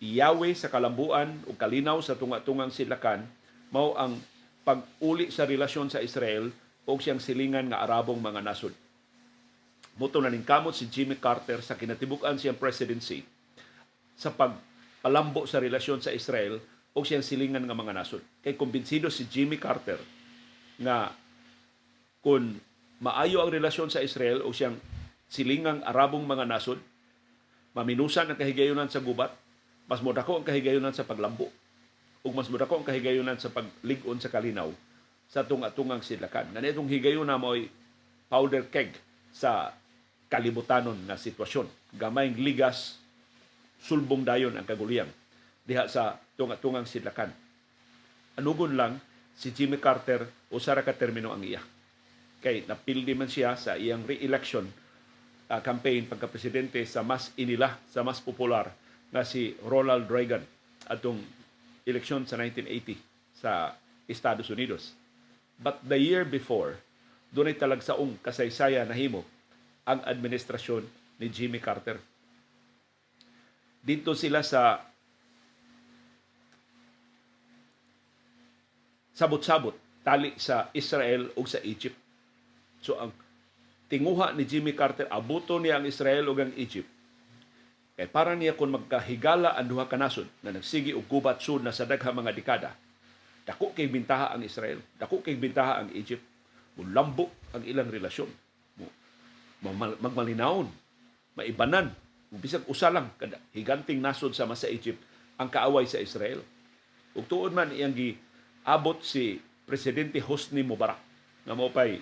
iyawe 0.00 0.48
sa 0.56 0.72
kalambuan 0.72 1.36
o 1.44 1.52
kalinaw 1.52 2.00
sa 2.00 2.16
tunga-tungang 2.16 2.72
silakan 2.72 3.28
mao 3.68 3.92
ang 4.00 4.16
pag-uli 4.64 5.28
sa 5.28 5.44
relasyon 5.44 5.92
sa 5.92 6.00
Israel 6.00 6.48
o 6.88 6.96
siyang 6.96 7.20
silingan 7.20 7.68
nga 7.68 7.84
Arabong 7.84 8.16
mga 8.16 8.40
nasod. 8.40 8.72
Muto 10.00 10.24
na 10.24 10.32
kamot 10.32 10.72
si 10.72 10.88
Jimmy 10.88 11.20
Carter 11.20 11.60
sa 11.60 11.76
kinatibukan 11.76 12.40
siyang 12.40 12.56
presidency 12.56 13.28
sa 14.16 14.32
pagpalambo 14.32 15.44
sa 15.44 15.60
relasyon 15.60 16.00
sa 16.00 16.10
Israel 16.10 16.58
o 16.94 17.02
siyang 17.02 17.26
silingan 17.26 17.66
nga 17.66 17.74
mga 17.74 17.92
nasod. 17.92 18.22
Kay 18.40 18.54
kumbinsido 18.54 19.10
si 19.10 19.26
Jimmy 19.26 19.58
Carter 19.58 19.98
nga 20.78 21.10
kung 22.22 22.56
maayo 23.02 23.42
ang 23.42 23.50
relasyon 23.50 23.90
sa 23.90 24.00
Israel 24.00 24.46
o 24.46 24.54
siyang 24.54 24.78
silingang 25.26 25.82
Arabong 25.82 26.22
mga 26.22 26.46
nasod, 26.46 26.78
maminusan 27.74 28.30
ang 28.30 28.38
kahigayonan 28.38 28.88
sa 28.88 29.02
gubat, 29.02 29.34
mas 29.90 30.00
modako 30.00 30.40
ang 30.40 30.46
kahigayonan 30.46 30.94
sa 30.94 31.04
paglambo, 31.04 31.50
ug 32.24 32.32
mas 32.32 32.48
modako 32.48 32.80
ang 32.80 32.86
kahigayonan 32.86 33.36
sa 33.36 33.50
pagligon 33.50 34.16
sa 34.22 34.30
kalinaw 34.30 34.70
sa 35.28 35.42
tunga-tungang 35.42 36.00
sidlakan. 36.00 36.54
Nga 36.54 36.78
itong 36.78 36.88
higayon 36.88 37.26
na 37.26 37.36
mo'y 37.36 37.68
powder 38.30 38.64
keg 38.70 38.94
sa 39.34 39.74
kalibutanon 40.30 40.96
na 41.04 41.18
sitwasyon. 41.18 41.66
Gamayng 41.98 42.38
ligas, 42.38 43.02
sulbong 43.82 44.22
dayon 44.24 44.54
ang 44.54 44.64
kaguliyang 44.64 45.10
diha 45.64 45.88
sa 45.88 46.16
tunga-tungang 46.34 46.86
sidlakan. 46.86 47.30
Anugon 48.38 48.74
lang 48.74 48.98
si 49.34 49.50
Jimmy 49.54 49.78
Carter 49.78 50.26
usara 50.50 50.82
ka 50.82 50.94
termino 50.94 51.30
ang 51.34 51.42
iya. 51.42 51.62
Kay 52.42 52.68
napildi 52.68 53.14
man 53.16 53.30
siya 53.30 53.56
sa 53.56 53.74
iyang 53.78 54.04
re-election 54.04 54.66
uh, 55.48 55.60
campaign 55.62 56.06
pagka-presidente 56.10 56.82
sa 56.84 57.02
mas 57.02 57.32
inila, 57.38 57.78
sa 57.88 58.02
mas 58.02 58.20
popular 58.20 58.70
na 59.14 59.22
si 59.22 59.54
Ronald 59.62 60.10
Reagan 60.10 60.42
atong 60.90 61.22
eleksyon 61.86 62.26
sa 62.26 62.36
1980 62.36 62.98
sa 63.38 63.76
Estados 64.10 64.50
Unidos. 64.50 64.92
But 65.56 65.80
the 65.86 65.96
year 65.96 66.26
before, 66.26 66.80
doon 67.30 67.54
ay 67.54 67.56
talagsaong 67.58 68.20
kasaysaya 68.20 68.82
na 68.84 68.94
himo 68.94 69.22
ang 69.86 70.02
administrasyon 70.02 70.84
ni 71.20 71.26
Jimmy 71.30 71.62
Carter. 71.62 72.00
Dito 73.84 74.16
sila 74.16 74.40
sa 74.40 74.80
sabot-sabot 79.14 79.78
tali 80.04 80.36
sa 80.36 80.68
Israel 80.76 81.32
ug 81.38 81.46
sa 81.48 81.62
Egypt. 81.64 81.96
So 82.84 83.00
ang 83.00 83.14
tinguha 83.88 84.34
ni 84.36 84.44
Jimmy 84.44 84.76
Carter 84.76 85.08
abuto 85.08 85.56
niya 85.56 85.80
ang 85.80 85.86
Israel 85.88 86.28
ug 86.28 86.38
ang 86.42 86.52
Egypt. 86.58 86.90
Kay 87.94 88.10
para 88.10 88.34
niya 88.34 88.58
kung 88.58 88.74
magkahigala 88.74 89.54
ang 89.54 89.70
duha 89.70 89.86
ka 89.86 89.94
nasod 89.94 90.26
na 90.42 90.50
nagsigi 90.50 90.90
og 90.90 91.06
gubat 91.06 91.38
sud 91.38 91.62
na 91.62 91.70
sa 91.70 91.86
daghang 91.86 92.18
mga 92.18 92.34
dekada. 92.34 92.70
Dako 93.46 93.70
kay 93.70 93.86
bintaha 93.86 94.34
ang 94.34 94.42
Israel, 94.42 94.82
dako 94.98 95.22
kay 95.22 95.38
bintaha 95.38 95.78
ang 95.78 95.94
Egypt. 95.94 96.24
Mulambok 96.74 97.54
ang 97.54 97.62
ilang 97.62 97.86
relasyon. 97.86 98.26
Magmalinawon, 100.02 100.68
maibanan, 101.38 101.94
bisag 102.34 102.66
usa 102.66 102.90
lang 102.90 103.14
kada 103.14 103.38
higanting 103.54 104.02
nasod 104.02 104.34
sa 104.34 104.42
masa 104.42 104.66
Egypt 104.66 104.98
ang 105.38 105.46
kaaway 105.46 105.86
sa 105.86 106.02
Israel. 106.02 106.42
Ug 107.14 107.30
tuod 107.30 107.54
man 107.54 107.70
iyang 107.70 107.94
gi 107.94 108.18
abot 108.64 108.98
si 109.04 109.38
Presidente 109.68 110.16
Hosni 110.24 110.64
Mubarak 110.64 111.00
nga 111.44 111.52
mo 111.52 111.68
pay 111.68 112.00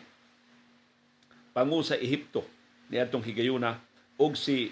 pangu 1.50 1.83
sa 1.83 1.99
Ehipto 1.99 2.47
ni 2.87 3.02
atong 3.02 3.23
higayuna 3.23 3.76
og 4.16 4.38
si 4.38 4.71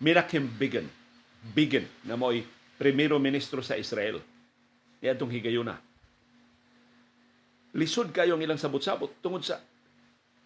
Menachem 0.00 0.48
Begin. 0.58 0.88
Begin 1.40 1.84
na 2.04 2.16
mo'y 2.16 2.44
primero 2.76 3.16
ministro 3.20 3.60
sa 3.64 3.76
Israel. 3.76 4.20
Niya 5.00 5.16
itong 5.16 5.32
higayuna. 5.32 5.76
Lisod 7.76 8.12
kayo 8.12 8.36
ang 8.36 8.42
ilang 8.44 8.60
sabot-sabot 8.60 9.20
tungod 9.20 9.44
sa 9.44 9.60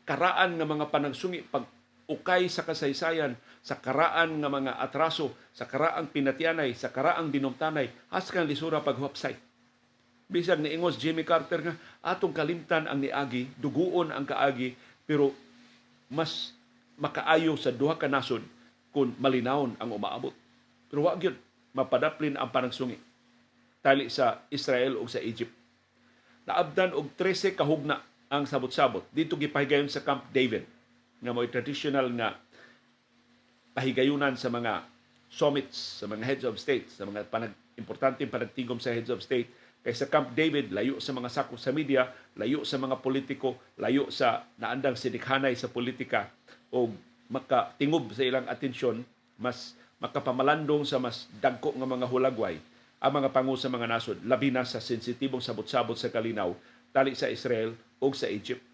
karaan 0.05 0.61
nga 0.61 0.67
mga 0.69 0.87
panagsungi 0.93 1.41
pag 1.47 1.65
ukay 2.05 2.49
sa 2.53 2.65
kasaysayan, 2.65 3.37
sa 3.65 3.81
karaan 3.81 4.41
nga 4.41 4.51
mga 4.53 4.73
atraso, 4.81 5.33
sa 5.57 5.65
karaang 5.65 6.13
pinatyanay, 6.13 6.77
sa 6.77 6.93
karaang 6.93 7.33
dinumtanay, 7.33 7.89
haskan 8.13 8.45
lisura 8.45 8.85
paghuapsay. 8.85 9.37
Bisag 10.29 10.61
ni 10.61 10.73
Ingos 10.73 10.97
Jimmy 10.97 11.25
Carter 11.25 11.61
nga 11.61 11.75
atong 12.05 12.33
kalimtan 12.33 12.89
ang 12.89 13.01
niagi, 13.01 13.49
duguon 13.61 14.13
ang 14.13 14.25
kaagi, 14.25 14.77
pero 15.05 15.33
mas 16.13 16.53
makaayo 17.01 17.57
sa 17.57 17.73
duha 17.73 17.97
ka 17.97 18.09
nasod 18.09 18.45
kung 18.93 19.13
malinawon 19.21 19.77
ang 19.81 19.91
umaabot. 19.93 20.33
Pero 20.89 21.09
wa 21.09 21.17
gyud 21.17 21.37
mapadaplin 21.75 22.39
ang 22.39 22.49
panagsungi 22.55 22.97
tali 23.85 24.09
sa 24.09 24.41
Israel 24.49 24.97
o 24.97 25.05
sa 25.05 25.21
Egypt. 25.21 25.53
Naabdan 26.49 26.97
og 26.97 27.13
13 27.21 27.53
kahugna 27.53 28.01
ang 28.33 28.49
sabot-sabot 28.49 29.05
dito 29.13 29.37
gipahigayon 29.37 29.93
sa 29.93 30.01
Camp 30.01 30.25
David 30.33 30.65
nga 31.25 31.33
mo'y 31.33 31.49
traditional 31.49 32.13
nga 32.13 32.37
pahigayunan 33.73 34.37
sa 34.37 34.53
mga 34.53 34.85
summits, 35.33 36.05
sa 36.05 36.07
mga 36.07 36.23
heads 36.23 36.45
of 36.45 36.61
state, 36.61 36.93
sa 36.93 37.09
mga 37.09 37.27
panag 37.33 37.57
importanteng 37.75 38.31
panagtigom 38.31 38.79
sa 38.79 38.95
heads 38.95 39.11
of 39.11 39.19
state 39.19 39.51
kay 39.83 39.91
sa 39.91 40.07
Camp 40.07 40.31
David 40.31 40.71
layo 40.71 41.03
sa 41.03 41.11
mga 41.11 41.29
sakop 41.33 41.59
sa 41.59 41.75
media, 41.75 42.07
layo 42.39 42.63
sa 42.63 42.79
mga 42.79 43.03
politiko, 43.03 43.59
layo 43.77 44.09
sa 44.15 44.47
naandang 44.57 44.95
sinikhanay 44.95 45.59
sa 45.59 45.67
politika 45.69 46.31
o 46.71 46.89
makatingob 47.29 48.15
sa 48.15 48.23
ilang 48.23 48.47
atensyon, 48.47 49.03
mas 49.37 49.75
makapamalandong 49.99 50.87
sa 50.87 51.03
mas 51.03 51.27
dagko 51.43 51.75
nga 51.75 51.89
mga 51.89 52.07
hulagway 52.07 52.57
ang 53.05 53.13
mga 53.21 53.37
pangu 53.37 53.53
sa 53.61 53.69
mga 53.69 53.85
nasod, 53.85 54.19
labi 54.25 54.49
na 54.49 54.65
sa 54.65 54.81
sensitibong 54.81 55.45
sabot-sabot 55.45 55.93
sa 55.93 56.09
kalinaw, 56.09 56.57
tali 56.89 57.13
sa 57.13 57.29
Israel 57.29 57.77
o 58.01 58.09
sa 58.17 58.33
Egypt. 58.33 58.65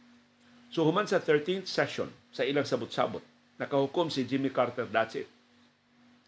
So 0.71 0.87
human 0.87 1.11
sa 1.11 1.19
13th 1.19 1.67
session 1.67 2.07
sa 2.31 2.47
ilang 2.47 2.67
sabot-sabot, 2.67 3.23
nakahukom 3.59 4.09
si 4.09 4.25
Jimmy 4.25 4.51
Carter, 4.55 4.87
that's 4.87 5.19
it. 5.19 5.29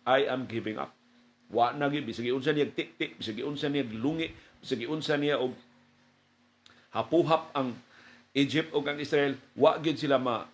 I 0.02 0.26
am 0.26 0.50
giving 0.50 0.78
up. 0.78 0.90
Wa 1.52 1.71
na 1.71 1.87
gyud 1.87 2.09
bisag 2.09 2.26
unsa 2.32 2.50
niya 2.50 2.73
tik-tik, 2.73 3.21
bisag 3.21 3.38
unsa 3.44 3.71
niya 3.71 3.87
lungi, 3.87 4.32
bisag 4.59 4.82
unsa 4.88 5.14
niya 5.14 5.38
og 5.38 5.54
hapuhap 6.90 7.54
ang 7.54 7.76
Egypt 8.32 8.73
o 8.73 8.80
ang 8.82 8.99
Israel, 8.99 9.37
wa 9.54 9.76
gyud 9.78 10.00
sila 10.00 10.16
ma 10.18 10.49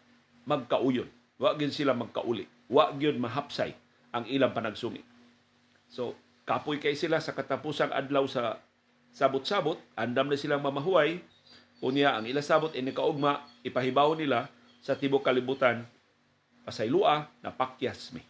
magkauyon. 0.44 1.08
Wa 1.38 1.54
gyud 1.54 1.72
sila 1.72 1.94
magkauli. 1.94 2.44
Wa 2.68 2.92
gyud 2.92 3.16
mahapsay 3.16 3.72
ang 4.12 4.26
ilang 4.26 4.52
panagsungi. 4.52 5.00
So, 5.88 6.18
kapoy 6.44 6.82
kay 6.82 6.98
sila 6.98 7.22
sa 7.22 7.32
katapusang 7.32 7.94
adlaw 7.94 8.26
sa 8.28 8.60
sabot-sabot, 9.14 9.80
andam 9.96 10.28
na 10.28 10.36
silang 10.36 10.60
mamahuay, 10.60 11.22
unya 11.80 12.18
ang 12.18 12.26
ila 12.26 12.42
sabot 12.42 12.74
ini 12.74 12.90
kaugma 12.90 13.46
ipahibaw 13.62 14.18
nila 14.18 14.50
sa 14.82 14.94
tibok 14.94 15.26
kalibutan 15.26 15.84
pasaylua 16.62 17.28
napakyas 17.40 18.12
mi. 18.12 18.22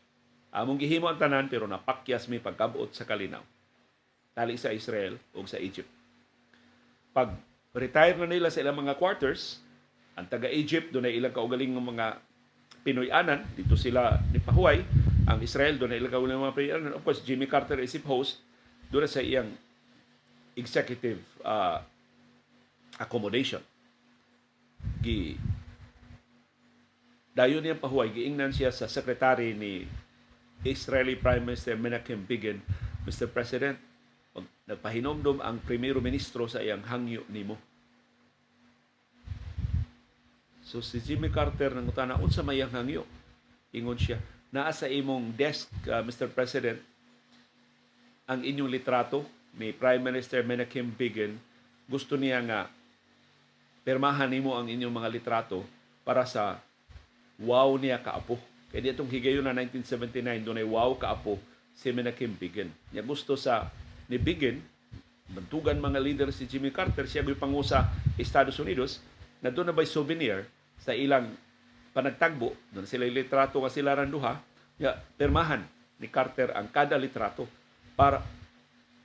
Among 0.54 0.80
gihimo 0.80 1.10
ang 1.10 1.20
tanan 1.20 1.46
pero 1.50 1.68
napakyas 1.68 2.30
mi 2.30 2.40
pagkabuot 2.40 2.94
sa 2.94 3.04
kalinaw. 3.04 3.42
Tali 4.32 4.54
sa 4.54 4.70
Israel 4.70 5.18
o 5.34 5.42
sa 5.44 5.58
Egypt. 5.58 5.90
Pag 7.12 7.34
retire 7.74 8.16
na 8.16 8.30
nila 8.30 8.48
sa 8.48 8.62
ilang 8.62 8.78
mga 8.78 8.96
quarters, 8.96 9.58
ang 10.14 10.26
taga-Egypt 10.26 10.94
doon 10.94 11.10
ay 11.10 11.18
ilang 11.18 11.34
kaugaling 11.34 11.74
ng 11.74 11.88
mga 11.94 12.06
Pinoy-anan, 12.78 13.44
dito 13.58 13.74
sila 13.74 14.22
ni 14.32 14.38
Pahuay, 14.38 14.80
ang 15.28 15.38
Israel 15.44 15.76
doon 15.76 15.92
na 15.92 16.00
ilagaw 16.00 16.24
ng 16.24 16.40
mga. 16.40 16.78
And 16.78 16.94
of 16.96 17.04
course, 17.04 17.20
Jimmy 17.20 17.44
Carter 17.44 17.76
isip 17.82 18.06
host 18.08 18.40
doon 18.88 19.04
sa 19.04 19.20
iyang 19.20 19.52
executive 20.56 21.20
uh, 21.44 21.84
accommodation. 22.96 23.60
Gi 25.04 25.36
dayon 27.38 27.62
niyang 27.62 27.78
pahuay, 27.78 28.11
giingnan 28.11 28.50
siya 28.50 28.75
sa 28.75 28.90
secretary 28.90 29.54
ni 29.54 29.87
Israeli 30.66 31.14
Prime 31.14 31.47
Minister 31.47 31.78
Menachem 31.78 32.26
Begin, 32.26 32.59
Mr. 33.07 33.30
President, 33.30 33.78
nagpahinomdom 34.66 35.38
ang 35.38 35.62
primero 35.62 36.02
ministro 36.02 36.50
sa 36.50 36.59
iyang 36.59 36.83
hangyo 36.83 37.23
nimo. 37.30 37.54
So 40.66 40.83
si 40.83 40.99
Jimmy 40.99 41.30
Carter 41.30 41.78
nang 41.78 41.87
utana 41.87 42.18
unsa 42.18 42.42
may 42.42 42.59
hangyo? 42.59 43.07
Ingon 43.71 43.97
siya, 43.97 44.18
naa 44.50 44.75
sa 44.75 44.90
imong 44.90 45.30
desk, 45.38 45.71
uh, 45.87 46.02
Mr. 46.02 46.26
President, 46.35 46.83
ang 48.26 48.42
inyong 48.42 48.68
litrato 48.68 49.23
ni 49.54 49.71
Prime 49.71 50.02
Minister 50.02 50.42
Menachem 50.42 50.90
Begin. 50.90 51.38
Gusto 51.87 52.18
niya 52.18 52.42
nga 52.42 52.61
permahan 53.87 54.28
nimo 54.28 54.59
ang 54.59 54.66
inyong 54.66 54.92
mga 54.92 55.09
litrato 55.09 55.64
para 56.04 56.26
sa 56.28 56.61
wow 57.42 57.71
niya 57.78 58.02
kaapo. 58.02 58.37
Kaya 58.68 58.92
itong 58.92 59.09
higayon 59.09 59.47
na 59.47 59.54
1979, 59.57 60.45
doon 60.45 60.61
ay 60.61 60.68
wow 60.68 60.92
kaapo 60.99 61.38
si 61.73 61.88
Menachem 61.95 62.35
Begin. 62.35 62.68
Niya 62.90 63.07
gusto 63.07 63.38
sa 63.38 63.71
ni 64.11 64.18
Begin, 64.18 64.61
bantugan 65.30 65.78
mga 65.78 65.99
leader 66.02 66.28
si 66.35 66.45
Jimmy 66.50 66.75
Carter, 66.75 67.07
siya 67.07 67.25
pangusa 67.38 67.88
Estados 68.18 68.59
Unidos, 68.59 69.00
na 69.38 69.54
doon 69.54 69.71
na 69.71 69.76
by 69.76 69.87
souvenir 69.87 70.45
sa 70.83 70.92
ilang 70.92 71.30
panagtagbo, 71.95 72.52
doon 72.75 72.85
sila 72.85 73.07
litrato 73.07 73.62
nga 73.62 73.73
sila 73.73 73.97
randuha, 73.97 74.42
ya, 74.76 74.99
permahan 75.16 75.62
ni 75.99 76.07
Carter 76.11 76.54
ang 76.54 76.71
kada 76.71 76.95
litrato 76.95 77.47
para 77.99 78.23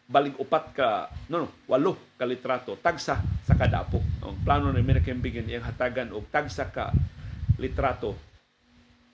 balig 0.06 0.36
upat 0.38 0.66
ka, 0.76 0.90
no, 1.32 1.48
no, 1.48 1.50
walo 1.66 1.98
ka 2.20 2.28
litrato, 2.28 2.78
tagsa 2.78 3.18
sa 3.48 3.54
kada 3.58 3.82
apo. 3.82 4.04
Ang 4.22 4.38
plano 4.46 4.70
ni 4.70 4.84
American 4.84 5.18
Begin 5.24 5.48
iyang 5.50 5.66
hatagan 5.66 6.12
og 6.14 6.28
tagsa 6.30 6.70
ka 6.70 6.94
litrato 7.64 8.20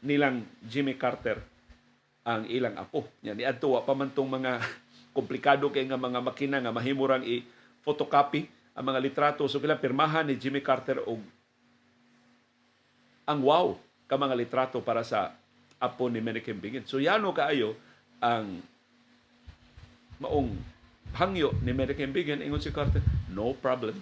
nilang 0.01 0.41
Jimmy 0.65 0.97
Carter 0.97 1.37
ang 2.25 2.49
ilang 2.49 2.75
apo. 2.77 3.05
Yan, 3.21 3.37
niadto 3.37 3.77
wa 3.77 3.85
pa 3.85 3.93
man 3.93 4.09
tong 4.09 4.29
mga 4.29 4.57
komplikado 5.17 5.69
kay 5.69 5.85
nga 5.85 5.99
mga 5.99 6.19
makina 6.21 6.57
nga 6.57 6.73
mahimurang 6.73 7.25
i-photocopy 7.25 8.49
ang 8.73 8.85
mga 8.85 8.99
litrato. 9.01 9.45
So 9.45 9.61
kailang 9.61 9.81
pirmahan 9.81 10.25
ni 10.25 10.35
Jimmy 10.37 10.65
Carter 10.65 11.03
og 11.05 11.21
ang 13.29 13.39
wow 13.45 13.77
ka 14.09 14.17
mga 14.17 14.33
litrato 14.33 14.81
para 14.81 15.05
sa 15.05 15.37
apo 15.77 16.09
ni 16.09 16.17
Menachem 16.17 16.57
Begin. 16.57 16.85
So 16.89 16.97
yano 16.97 17.29
kaayo 17.29 17.77
ang 18.19 18.65
maong 20.19 20.57
hangyo 21.15 21.55
ni 21.61 21.71
Menachem 21.71 22.11
Begin 22.11 22.41
ingon 22.41 22.61
si 22.61 22.73
Carter, 22.73 23.01
no 23.31 23.53
problem. 23.57 23.97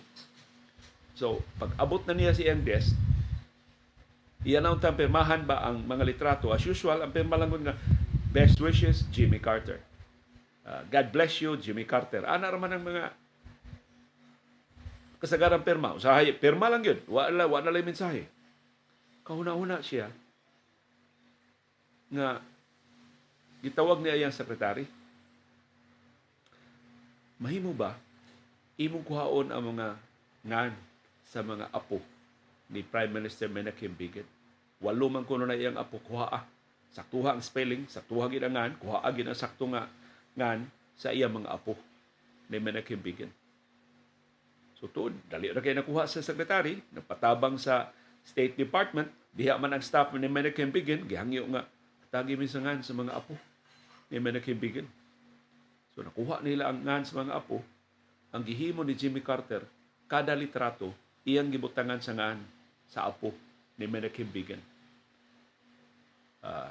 So, 1.17 1.41
pag 1.57 1.73
abot 1.81 2.05
na 2.05 2.13
niya 2.13 2.37
si 2.37 2.45
ang 2.45 2.61
iyan 4.45 4.65
ang 4.65 4.77
pirmahan 4.77 5.45
ba 5.45 5.65
ang 5.65 5.81
mga 5.81 6.03
litrato. 6.05 6.53
As 6.53 6.61
usual, 6.65 7.01
ang 7.01 7.13
pirma 7.13 7.39
lang 7.39 7.49
nga, 7.49 7.73
best 8.29 8.61
wishes, 8.61 9.07
Jimmy 9.09 9.41
Carter. 9.41 9.81
Uh, 10.67 10.83
God 10.91 11.07
bless 11.15 11.39
you, 11.39 11.55
Jimmy 11.57 11.87
Carter. 11.87 12.27
Ana 12.27 12.51
raman 12.51 12.75
ang 12.75 12.83
mga 12.83 13.03
kasagaran 15.17 15.63
pirma. 15.63 15.95
Usahay, 15.95 16.29
pirma 16.35 16.67
lang 16.67 16.83
yun. 16.83 16.99
Wala, 17.07 17.47
wala 17.47 17.71
lang 17.71 17.87
mensahe 17.87 18.27
kauna-una 19.27 19.83
siya 19.83 20.07
nga 22.07 22.39
gitawag 23.59 23.99
niya 23.99 24.15
iyang 24.15 24.31
sekretary. 24.31 24.87
Mahimo 27.35 27.75
ba 27.75 27.99
imong 28.79 29.03
kuhaon 29.03 29.51
ang 29.51 29.75
mga 29.75 29.87
ngan 30.47 30.73
sa 31.27 31.43
mga 31.43 31.67
apo 31.75 31.99
ni 32.71 32.83
Prime 32.83 33.11
Minister 33.11 33.47
Menachem 33.47 33.95
Begin? 33.95 34.27
Walo 34.77 35.09
man 35.09 35.25
kuno 35.25 35.47
na 35.47 35.57
iyang 35.57 35.79
apo 35.79 35.97
kuha 36.03 36.27
ah. 36.29 36.43
Saktuha 36.93 37.35
ang 37.35 37.43
spelling, 37.43 37.85
saktuha 37.89 38.29
gid 38.31 38.45
ang 38.45 38.55
ngan, 38.55 38.71
kuha 38.79 39.03
gid 39.13 39.27
ang 39.27 39.37
sakto 39.37 39.67
nga 39.69 39.89
ngan 40.37 40.65
sa 40.97 41.13
iyang 41.13 41.33
mga 41.33 41.49
apo 41.49 41.77
ni 42.47 42.57
Menachem 42.57 43.01
Begin. 43.01 43.29
So 44.77 44.85
tuod, 44.85 45.13
dali 45.25 45.49
ra 45.49 45.59
kay 45.59 45.73
nakuha 45.73 46.05
sa 46.05 46.21
sekretary, 46.21 46.81
napatabang 46.93 47.57
sa 47.57 47.89
State 48.21 48.59
Department, 48.59 49.09
diha 49.33 49.57
man 49.57 49.73
ang 49.73 49.81
staff 49.81 50.13
ni 50.13 50.29
Menachem 50.29 50.69
Begin, 50.69 51.05
gihangyo 51.09 51.49
nga 51.49 51.65
tagi 52.13 52.37
minsangan 52.37 52.79
sa 52.85 52.93
mga 52.93 53.13
apo 53.17 53.33
ni 54.13 54.17
Menachem 54.21 54.57
Begin. 54.57 54.87
So 55.97 56.05
nakuha 56.05 56.45
nila 56.45 56.69
ang 56.69 56.85
ngan 56.85 57.03
sa 57.03 57.19
mga 57.19 57.33
apo, 57.33 57.61
ang 58.29 58.45
gihimo 58.45 58.85
ni 58.85 58.93
Jimmy 58.93 59.25
Carter, 59.25 59.65
kada 60.05 60.37
litrato, 60.37 60.93
iyang 61.25 61.49
gibutangan 61.49 61.99
sa 61.99 62.13
ngan 62.13 62.56
sa 62.87 63.07
apo 63.07 63.31
ni 63.77 63.85
Menachem 63.85 64.27
Begin. 64.27 64.59
Uh, 66.41 66.69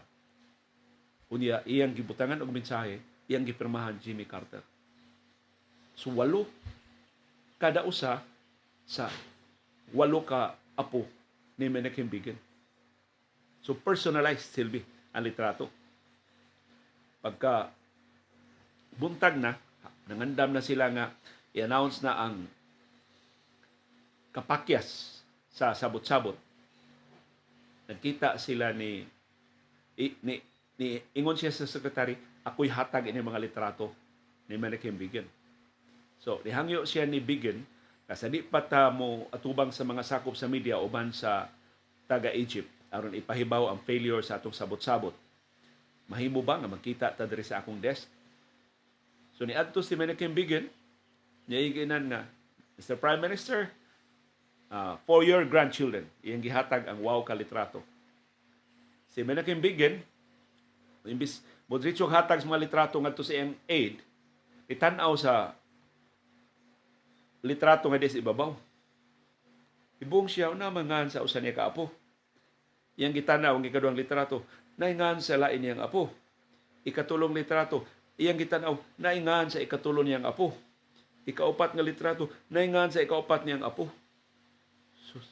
unya, 1.31 1.61
iyang 1.69 1.93
gibutangan 1.93 2.41
og 2.41 2.51
mensahe, 2.51 2.99
iyang 3.29 3.45
gipirmahan 3.45 3.99
Jimmy 4.01 4.25
Carter. 4.25 4.63
So 5.97 6.13
walo 6.13 6.45
kada 7.57 7.85
usa 7.89 8.21
sa 8.85 9.09
walo 9.93 10.21
ka 10.25 10.57
apo 10.77 11.05
ni 11.57 11.69
Menachem 11.69 12.09
Begin. 12.09 12.37
So 13.65 13.75
personalized 13.75 14.53
silbi 14.53 14.85
ang 15.17 15.25
litrato. 15.25 15.69
pagka 17.27 17.75
buntag 18.95 19.35
na 19.35 19.59
nangandam 20.07 20.55
na 20.55 20.63
sila 20.63 20.87
nga 20.95 21.11
i-announce 21.51 21.99
na 22.07 22.15
ang 22.15 22.47
kapakyas 24.31 25.16
sa 25.57 25.73
sabot-sabot. 25.73 26.37
Nagkita 27.89 28.37
sila 28.37 28.77
ni 28.77 29.09
ni 29.97 30.45
ni 30.77 31.01
ingon 31.17 31.37
siya 31.41 31.49
sa 31.49 31.65
secretary 31.65 32.21
ako'y 32.45 32.69
hatag 32.69 33.09
ini 33.09 33.25
mga 33.25 33.41
litrato 33.41 33.89
ni 34.45 34.61
Menachem 34.61 34.93
Begin 34.93 35.25
so 36.21 36.45
nihangyo 36.45 36.85
siya 36.85 37.09
ni 37.09 37.17
Begin 37.17 37.65
kasi 38.05 38.29
di 38.29 38.45
pa 38.45 38.61
ta 38.61 38.93
mo 38.93 39.27
atubang 39.33 39.73
sa 39.73 39.83
mga 39.83 40.05
sakop 40.05 40.37
sa 40.37 40.47
media 40.47 40.77
uban 40.79 41.11
sa 41.11 41.49
taga 42.05 42.29
Egypt 42.37 42.69
aron 42.93 43.17
ipahibaw 43.17 43.73
ang 43.73 43.83
failure 43.83 44.23
sa 44.23 44.39
atong 44.39 44.55
sabot-sabot. 44.55 45.11
Mahimo 46.07 46.39
ba 46.39 46.55
nga 46.55 46.71
makita 46.71 47.11
ta 47.11 47.27
diri 47.27 47.43
sa 47.43 47.59
akong 47.59 47.83
desk? 47.83 48.07
So 49.35 49.43
ni 49.43 49.59
adto 49.59 49.83
si 49.83 49.99
Menachem 49.99 50.31
Begin 50.31 50.71
niya 51.51 51.67
iginan 51.67 52.05
nga 52.13 52.21
Mr. 52.79 52.95
Prime 53.01 53.19
Minister 53.19 53.73
uh, 54.71 54.99
for 55.07 55.23
your 55.23 55.43
grandchildren. 55.47 56.07
Iyang 56.23 56.43
gihatag 56.43 56.87
ang 56.87 57.03
wow 57.03 57.23
ka 57.23 57.35
litrato. 57.35 57.83
Si 59.11 59.23
Menachem 59.23 59.63
Begin 59.63 60.03
imbis 61.07 61.39
mo 61.71 61.79
diretso 61.79 62.03
hatag 62.11 62.43
sa 62.43 62.51
mga 62.51 62.67
litrato 62.67 62.99
ngadto 62.99 63.23
sa 63.23 63.31
iyang 63.31 63.55
aid 63.71 64.03
itan-aw 64.67 65.15
sa 65.15 65.55
litrato 67.47 67.87
nga 67.87 68.11
sa 68.11 68.19
ibabaw. 68.19 68.51
Ibong 70.03 70.27
siya 70.27 70.51
na 70.53 70.69
mangan 70.69 71.09
sa 71.09 71.23
usa 71.23 71.39
niya 71.39 71.55
ka 71.55 71.71
apo. 71.71 71.89
Iyang 72.99 73.15
gitanaw 73.15 73.55
ang 73.55 73.65
ikaduhang 73.65 73.97
litrato 73.97 74.43
naingan 74.77 75.23
sa 75.23 75.39
lain 75.39 75.63
niyang 75.63 75.81
apo. 75.81 76.11
Ikatulong 76.83 77.33
litrato 77.33 77.87
iyang 78.19 78.37
gitanaw 78.37 78.75
naingan 78.99 79.49
sa 79.49 79.63
ikatulong 79.63 80.11
niyang 80.11 80.27
apo. 80.27 80.53
Ikaupat 81.23 81.79
nga 81.79 81.87
litrato 81.87 82.27
naingan 82.51 82.91
sa 82.91 82.99
ikaupat 83.01 83.47
niyang 83.47 83.63
apo 83.63 83.87
Sus. 85.07 85.29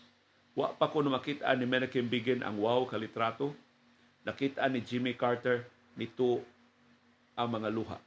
wa 0.54 0.70
pa 0.70 0.86
ko 0.86 1.02
makita 1.02 1.50
ni 1.58 1.66
Menachem 1.66 2.06
Begin 2.06 2.46
ang 2.46 2.62
wow 2.62 2.86
ka 2.86 2.94
litrato 2.94 3.50
nakita 4.24 4.64
ni 4.72 4.80
Jimmy 4.80 5.12
Carter 5.12 5.68
nito 5.94 6.40
ang 7.36 7.48
mga 7.60 7.68
luha 7.70 7.98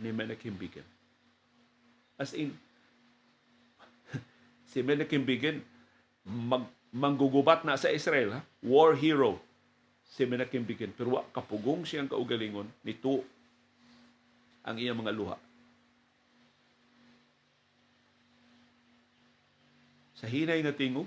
ni 0.00 0.14
Menachem 0.14 0.56
Begin. 0.56 0.86
As 2.16 2.32
in, 2.34 2.54
si 4.70 4.80
Menachem 4.80 5.22
Begin 5.22 5.60
mag, 6.24 6.66
manggugubat 6.94 7.62
na 7.66 7.76
sa 7.76 7.92
Israel, 7.92 8.38
ha? 8.38 8.42
war 8.64 8.96
hero 8.96 9.36
si 10.08 10.24
Menachem 10.24 10.64
Begin. 10.64 10.94
Pero 10.96 11.20
wa 11.20 11.22
kapugong 11.34 11.84
siyang 11.84 12.08
kaugalingon 12.08 12.70
nito 12.80 13.22
ang 14.64 14.80
iyang 14.80 14.98
mga 14.98 15.12
luha. 15.14 15.36
Sa 20.18 20.26
hinay 20.26 20.58
nga 20.66 20.74
tingog, 20.74 21.06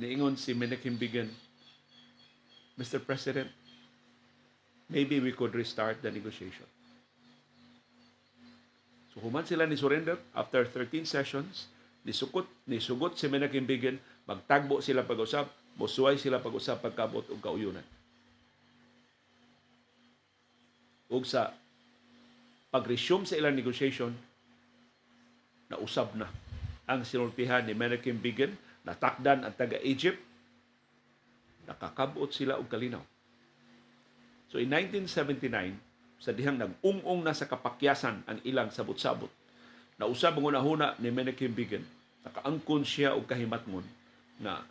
niingon 0.00 0.40
si 0.40 0.56
Menachem 0.56 0.96
Begin, 0.96 1.28
Mr. 2.80 2.96
President, 2.96 3.52
maybe 4.88 5.20
we 5.20 5.36
could 5.36 5.52
restart 5.52 6.00
the 6.00 6.08
negotiation. 6.08 6.64
So 9.12 9.20
human 9.20 9.44
sila 9.44 9.68
ni 9.68 9.76
surrender 9.76 10.16
after 10.32 10.64
13 10.64 11.04
sessions, 11.04 11.68
nisukot, 12.08 12.48
nisugot 12.64 13.20
si 13.20 13.28
Menachem 13.28 13.68
Begin, 13.68 14.00
magtagbo 14.24 14.80
sila 14.80 15.04
pag-usap, 15.04 15.44
musuway 15.76 16.16
sila 16.16 16.40
pag-usap 16.40 16.80
pagkabot 16.80 17.24
og 17.28 17.40
kauyunan. 17.44 17.84
Ug 21.12 21.28
sa 21.28 21.52
pag-resume 22.72 23.28
sa 23.28 23.36
ilang 23.36 23.52
negotiation, 23.52 24.16
nausab 25.68 26.16
na 26.16 26.32
ang 26.86 27.02
sinultihan 27.02 27.66
ni 27.66 27.74
Menachem 27.74 28.16
Begin, 28.22 28.54
natakdan 28.86 29.42
ang 29.42 29.54
taga-Egypt, 29.54 30.22
nakakabot 31.66 32.30
sila 32.30 32.56
og 32.62 32.70
kalinaw. 32.70 33.02
So 34.46 34.62
in 34.62 34.70
1979, 34.70 35.74
sa 36.22 36.30
dihang 36.30 36.56
nag-ung-ung 36.56 37.26
na 37.26 37.34
sa 37.34 37.50
kapakyasan 37.50 38.22
ang 38.24 38.38
ilang 38.46 38.70
sabot-sabot, 38.70 39.28
nausab 39.98 40.38
ang 40.38 40.54
una-huna 40.54 40.94
ni 41.02 41.10
Menachem 41.10 41.50
Begin, 41.50 41.82
nakaangkon 42.22 42.86
siya 42.86 43.18
og 43.18 43.26
kahimatngon 43.26 43.84
na 44.38 44.62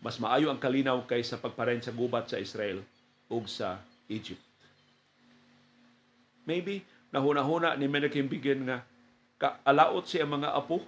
mas 0.00 0.16
maayo 0.20 0.48
ang 0.48 0.60
kalinaw 0.60 1.00
kaysa 1.04 1.40
pagparen 1.40 1.80
sa 1.84 1.92
gubat 1.92 2.28
sa 2.28 2.40
Israel 2.40 2.80
ug 3.28 3.44
sa 3.48 3.80
Egypt. 4.08 4.40
Maybe 6.44 6.84
nahuna-huna 7.12 7.76
ni 7.76 7.88
Menachem 7.88 8.28
Begin 8.28 8.64
nga 8.68 8.84
kaalaot 9.40 10.08
siya 10.08 10.24
mga 10.24 10.52
apo 10.52 10.80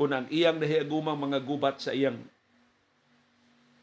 kung 0.00 0.16
ang 0.16 0.24
iyang 0.32 0.56
nahiagumang 0.56 1.28
mga 1.28 1.44
gubat 1.44 1.76
sa 1.76 1.92
iyang 1.92 2.16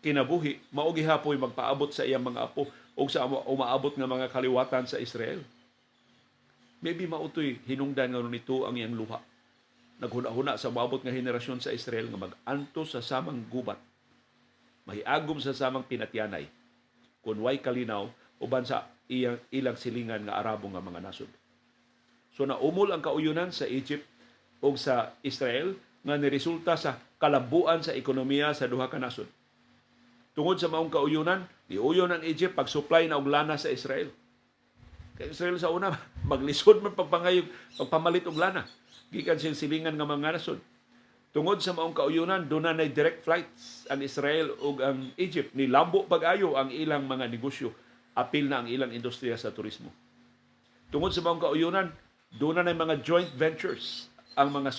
kinabuhi 0.01 0.57
mao 0.73 0.89
gihapoy 0.89 1.37
magpaabot 1.37 1.93
sa 1.93 2.09
iyang 2.09 2.25
mga 2.25 2.49
apo 2.49 2.65
o 2.97 3.05
sa 3.05 3.29
umaabot 3.29 3.93
nga 3.93 4.09
mga 4.09 4.25
kaliwatan 4.33 4.89
sa 4.89 4.97
Israel. 4.97 5.45
Maybe 6.81 7.05
mautoy 7.05 7.61
hinungdan 7.69 8.17
nga 8.17 8.25
nito 8.25 8.65
ang 8.65 8.73
iyang 8.73 8.97
luha. 8.97 9.21
Naghuna-huna 10.01 10.57
sa 10.57 10.73
maabot 10.73 11.05
nga 11.05 11.13
henerasyon 11.13 11.61
sa 11.61 11.69
Israel 11.69 12.09
nga 12.09 12.25
mag-anto 12.25 12.81
sa 12.89 12.97
samang 12.97 13.45
gubat. 13.53 13.77
Mahiagom 14.89 15.37
sa 15.37 15.53
samang 15.53 15.85
pinatyanay. 15.85 16.49
Kung 17.21 17.45
way 17.45 17.61
kalinaw 17.61 18.09
uban 18.41 18.65
sa 18.65 18.89
iyang 19.05 19.37
ilang 19.53 19.77
silingan 19.77 20.25
nga 20.25 20.41
arabo 20.41 20.65
nga 20.65 20.81
mga 20.81 20.97
nasod. 20.97 21.29
So 22.33 22.49
naumol 22.49 22.89
ang 22.89 23.05
kauyunan 23.05 23.53
sa 23.53 23.69
Egypt 23.69 24.09
o 24.65 24.73
sa 24.73 25.13
Israel 25.21 25.77
nga 26.07 26.15
niresulta 26.15 26.79
sa 26.79 26.95
kalambuan 27.19 27.83
sa 27.83 27.91
ekonomiya 27.91 28.55
sa 28.55 28.71
duha 28.71 28.87
ka 28.87 28.95
nasod 28.95 29.27
tungod 30.37 30.61
sa 30.61 30.69
maong 30.69 30.93
kauyunan, 30.93 31.49
niuyon 31.65 32.13
ang 32.13 32.21
Egypt 32.21 32.53
pag-supply 32.53 33.09
na 33.09 33.17
og 33.17 33.25
lana 33.25 33.57
sa 33.57 33.73
Israel. 33.73 34.13
Kay 35.17 35.33
Israel 35.33 35.57
sa 35.57 35.73
una, 35.73 35.97
maglisod 36.29 36.77
man 36.85 36.93
pagpangayog, 36.93 37.49
pagpamalit 37.81 38.29
og 38.29 38.37
lana. 38.37 38.69
Gikan 39.09 39.41
siyang 39.41 39.57
silingan 39.57 39.97
nga 39.97 40.05
mga 40.05 40.37
nasod. 40.37 40.61
Tungod 41.33 41.57
sa 41.57 41.73
maong 41.73 41.97
kauyunan, 41.97 42.45
doon 42.45 42.69
na 42.69 42.85
direct 42.85 43.25
flights 43.25 43.89
ang 43.89 44.05
Israel 44.05 44.53
ug 44.61 44.77
ang 44.77 45.09
Egypt. 45.17 45.57
Nilambo 45.57 46.05
pag-ayo 46.05 46.53
ang 46.53 46.69
ilang 46.69 47.09
mga 47.09 47.25
negosyo. 47.33 47.73
Apil 48.13 48.45
na 48.45 48.61
ang 48.61 48.69
ilang 48.69 48.93
industriya 48.93 49.37
sa 49.41 49.49
turismo. 49.49 49.89
Tungod 50.93 51.17
sa 51.17 51.25
maong 51.25 51.49
kauyunan, 51.49 51.89
doon 52.37 52.61
na 52.61 52.73
mga 52.77 53.01
joint 53.01 53.31
ventures 53.33 54.09
ang 54.37 54.53
mga 54.53 54.69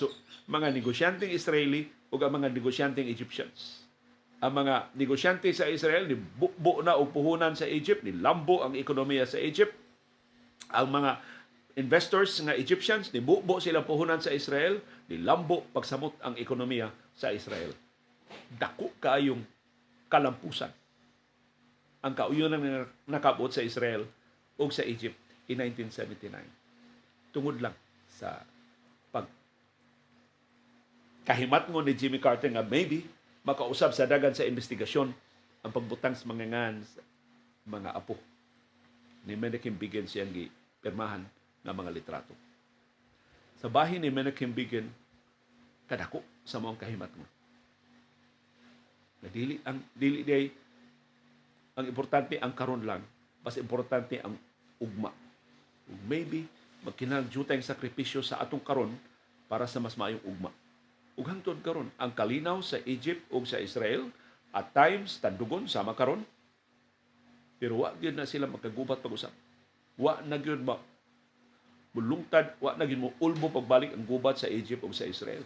mga 0.49 0.73
negosyanteng 0.73 1.29
Israeli 1.29 1.85
ug 2.09 2.19
ang 2.25 2.41
mga 2.41 2.49
negosyanteng 2.49 3.05
Egyptians 3.05 3.79
ang 4.39 4.55
mga 4.55 4.95
negosyante 4.95 5.51
sa 5.51 5.67
Israel 5.67 6.07
ni 6.07 6.15
bukbo 6.15 6.79
na 6.79 6.95
og 6.95 7.11
puhunan 7.11 7.59
sa 7.59 7.67
Egypt, 7.67 8.07
ni 8.07 8.15
lambo 8.15 8.63
ang 8.63 8.71
ekonomiya 8.71 9.27
sa 9.27 9.35
Egypt. 9.35 9.75
Ang 10.71 10.95
mga 10.95 11.19
investors 11.75 12.39
nga 12.39 12.55
Egyptians 12.55 13.11
ni 13.11 13.19
bukbo 13.19 13.59
sila 13.59 13.83
puhunan 13.83 14.23
sa 14.23 14.31
Israel, 14.31 14.79
ni 15.11 15.19
lambo 15.19 15.67
pagsamot 15.75 16.15
ang 16.23 16.39
ekonomiya 16.39 16.87
sa 17.11 17.35
Israel. 17.35 17.75
Dako 18.55 18.95
kaayong 19.03 19.43
kalampusan 20.07 20.71
ang 21.99 22.13
kauyunan 22.15 22.63
nga 22.63 22.87
nakabot 23.11 23.51
sa 23.51 23.59
Israel 23.59 24.07
o 24.55 24.71
sa 24.71 24.87
Egypt 24.87 25.19
in 25.51 25.59
1979. 25.59 26.31
Tungod 27.35 27.59
lang 27.59 27.75
sa 28.07 28.39
kahimatngon 31.29 31.85
ni 31.85 31.93
Jimmy 31.93 32.17
Carter 32.17 32.49
nga 32.49 32.65
maybe 32.65 33.05
makausab 33.45 33.93
sa 33.93 34.09
dagan 34.09 34.33
sa 34.33 34.49
investigasyon 34.49 35.13
ang 35.61 35.69
pagbutang 35.71 36.17
sa 36.17 36.25
mga 36.25 36.49
ngan 36.49 36.81
mga 37.69 37.93
apo 37.93 38.17
ni 39.29 39.37
Menachem 39.37 39.77
Begin 39.77 40.09
siyang 40.09 40.33
gipirmahan 40.33 41.21
ng 41.61 41.75
mga 41.75 41.91
litrato. 41.93 42.33
Sa 43.61 43.69
bahin 43.69 44.01
ni 44.01 44.09
Menachem 44.09 44.49
Begin, 44.49 44.89
kadako 45.85 46.25
sa 46.41 46.57
mga 46.57 46.81
kahimat 46.81 47.13
mo. 47.13 47.25
Dili 49.29 49.61
ang 49.61 49.77
dili 49.93 50.25
day 50.25 50.49
ang 51.77 51.85
importante 51.85 52.41
ang 52.41 52.57
karon 52.57 52.81
lang, 52.81 53.05
mas 53.45 53.53
importante 53.61 54.17
ang 54.17 54.33
ugma. 54.81 55.13
Ug 55.85 55.99
maybe 56.09 56.49
magkinahanglan 56.81 57.61
sakripisyo 57.61 58.25
sa 58.25 58.41
atong 58.41 58.63
karon 58.65 58.89
para 59.45 59.69
sa 59.69 59.77
mas 59.77 59.93
maayong 59.93 60.25
ugma 60.25 60.49
ug 61.19 61.27
hangtod 61.27 61.59
karon 61.59 61.91
ang 61.99 62.15
kalinaw 62.15 62.63
sa 62.63 62.79
Egypt 62.87 63.27
ug 63.27 63.43
sa 63.43 63.59
Israel 63.59 64.07
at 64.55 64.71
times 64.71 65.19
tandugon 65.19 65.67
sama 65.67 65.91
karon. 65.91 66.23
Pero 67.59 67.83
wa 67.83 67.91
gyud 67.99 68.15
na 68.15 68.23
sila 68.23 68.47
magkagubat 68.47 69.03
pag-usap. 69.03 69.35
Wa 69.99 70.23
na 70.23 70.39
gyud 70.39 70.63
ma 70.63 70.79
bulungtad 71.91 72.55
wa 72.63 72.71
na 72.79 72.87
gyud 72.87 73.03
mo 73.03 73.11
ulbo 73.19 73.51
pagbalik 73.51 73.91
ang 73.91 74.07
gubat 74.07 74.39
sa 74.39 74.47
Egypt 74.47 74.79
ug 74.87 74.95
sa 74.95 75.03
Israel. 75.03 75.43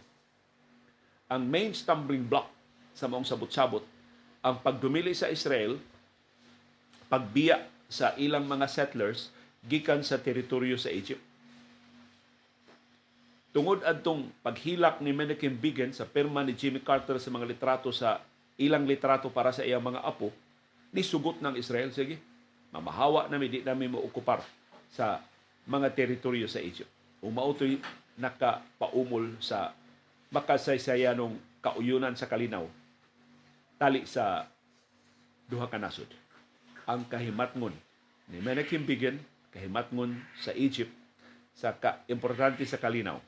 Ang 1.34 1.50
main 1.50 1.74
stumbling 1.74 2.30
block 2.30 2.54
sa 2.94 3.10
maong 3.10 3.26
sabot-sabot 3.26 3.82
ang 4.46 4.62
pagdumili 4.62 5.18
sa 5.18 5.32
Israel 5.34 5.82
pagbiya 7.10 7.66
sa 7.90 8.14
ilang 8.20 8.46
mga 8.46 8.70
settlers 8.70 9.34
gikan 9.66 10.06
sa 10.06 10.20
teritoryo 10.20 10.76
sa 10.76 10.92
Egypt. 10.94 11.33
Tungod 13.54 13.86
adtong 13.86 14.34
paghilak 14.42 14.98
ni 14.98 15.14
Menachem 15.14 15.54
Begin 15.54 15.94
sa 15.94 16.10
pirma 16.10 16.42
ni 16.42 16.58
Jimmy 16.58 16.82
Carter 16.82 17.22
sa 17.22 17.30
mga 17.30 17.46
litrato 17.46 17.94
sa 17.94 18.26
ilang 18.58 18.82
litrato 18.90 19.30
para 19.30 19.54
sa 19.54 19.62
iyang 19.62 19.86
mga 19.86 20.02
apo, 20.02 20.34
ni 20.90 21.06
sugot 21.06 21.38
ng 21.38 21.54
Israel, 21.54 21.94
sige, 21.94 22.18
mamahawa 22.74 23.30
na 23.30 23.38
di 23.38 23.62
namin 23.62 23.94
maokupar 23.94 24.42
sa 24.90 25.22
mga 25.70 25.94
teritoryo 25.94 26.50
sa 26.50 26.66
Egypt. 26.66 26.90
Umautoy 27.22 27.78
nakapaumol 28.18 29.38
sa 29.38 29.78
makasaysayanong 30.34 31.38
kauyunan 31.62 32.18
sa 32.18 32.26
kalinaw 32.26 32.66
tali 33.78 34.06
sa 34.10 34.50
duha 35.46 35.70
ka 35.70 35.78
nasod. 35.78 36.10
Ang 36.90 37.06
kahimatngon 37.06 37.74
ni 38.34 38.42
Menachem 38.42 38.82
Begin, 38.82 39.22
kahimatngon 39.54 40.18
sa 40.42 40.58
Egypt, 40.58 40.90
sa 41.54 41.70
ka 41.78 42.02
importante 42.10 42.66
sa 42.66 42.82
kalinaw 42.82 43.22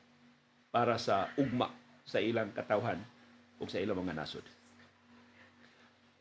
para 0.76 1.00
sa 1.00 1.32
ugma 1.40 1.72
sa 2.04 2.20
ilang 2.20 2.52
katawhan 2.52 3.00
o 3.56 3.64
sa 3.64 3.80
ilang 3.80 3.96
mga 3.96 4.12
nasod. 4.12 4.44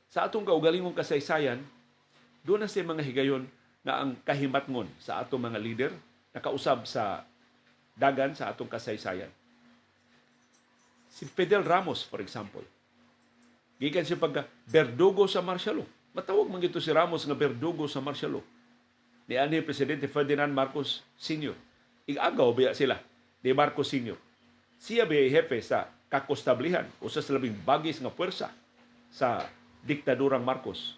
Sa 0.08 0.24
atong 0.24 0.48
kaugalingong 0.48 0.96
kasaysayan, 0.96 1.60
doon 2.48 2.64
na 2.64 2.72
sa 2.72 2.80
mga 2.80 3.04
higayon 3.04 3.44
nga 3.84 4.00
ang 4.00 4.16
kahimatngon 4.24 4.88
sa 4.96 5.20
atong 5.20 5.44
mga 5.44 5.60
leader 5.60 5.92
nakausab 6.32 6.88
sa 6.88 7.28
dagan 8.00 8.32
sa 8.32 8.48
atong 8.48 8.72
kasaysayan. 8.72 9.28
Si 11.12 11.28
Fidel 11.28 11.68
Ramos, 11.68 12.08
for 12.08 12.24
example, 12.24 12.64
gikan 13.76 14.08
siya 14.08 14.16
pagka 14.16 14.48
berdugo 14.72 15.28
sa 15.28 15.44
martial 15.44 15.84
law. 15.84 15.90
Matawag 16.16 16.48
man 16.48 16.64
gito 16.64 16.80
si 16.80 16.96
Ramos 16.96 17.28
nga 17.28 17.36
berdugo 17.36 17.92
sa 17.92 18.00
martial 18.00 18.40
law. 18.40 18.46
Ni 19.28 19.36
ani 19.36 19.60
Presidente 19.60 20.08
Ferdinand 20.08 20.56
Marcos 20.56 21.04
Sr. 21.20 21.52
Igagaw 22.08 22.56
biya 22.56 22.72
sila 22.72 23.04
ni 23.44 23.52
Marcos 23.52 23.92
Sr 23.92 24.25
siya 24.80 25.08
ba 25.08 25.16
hepe 25.16 25.58
sa 25.64 25.90
kakostablihan 26.10 26.86
o 27.02 27.10
sa 27.10 27.24
labing 27.34 27.58
bagis 27.66 28.00
nga 28.00 28.14
puwersa 28.14 28.48
sa 29.10 29.48
diktadurang 29.84 30.44
Marcos. 30.44 30.98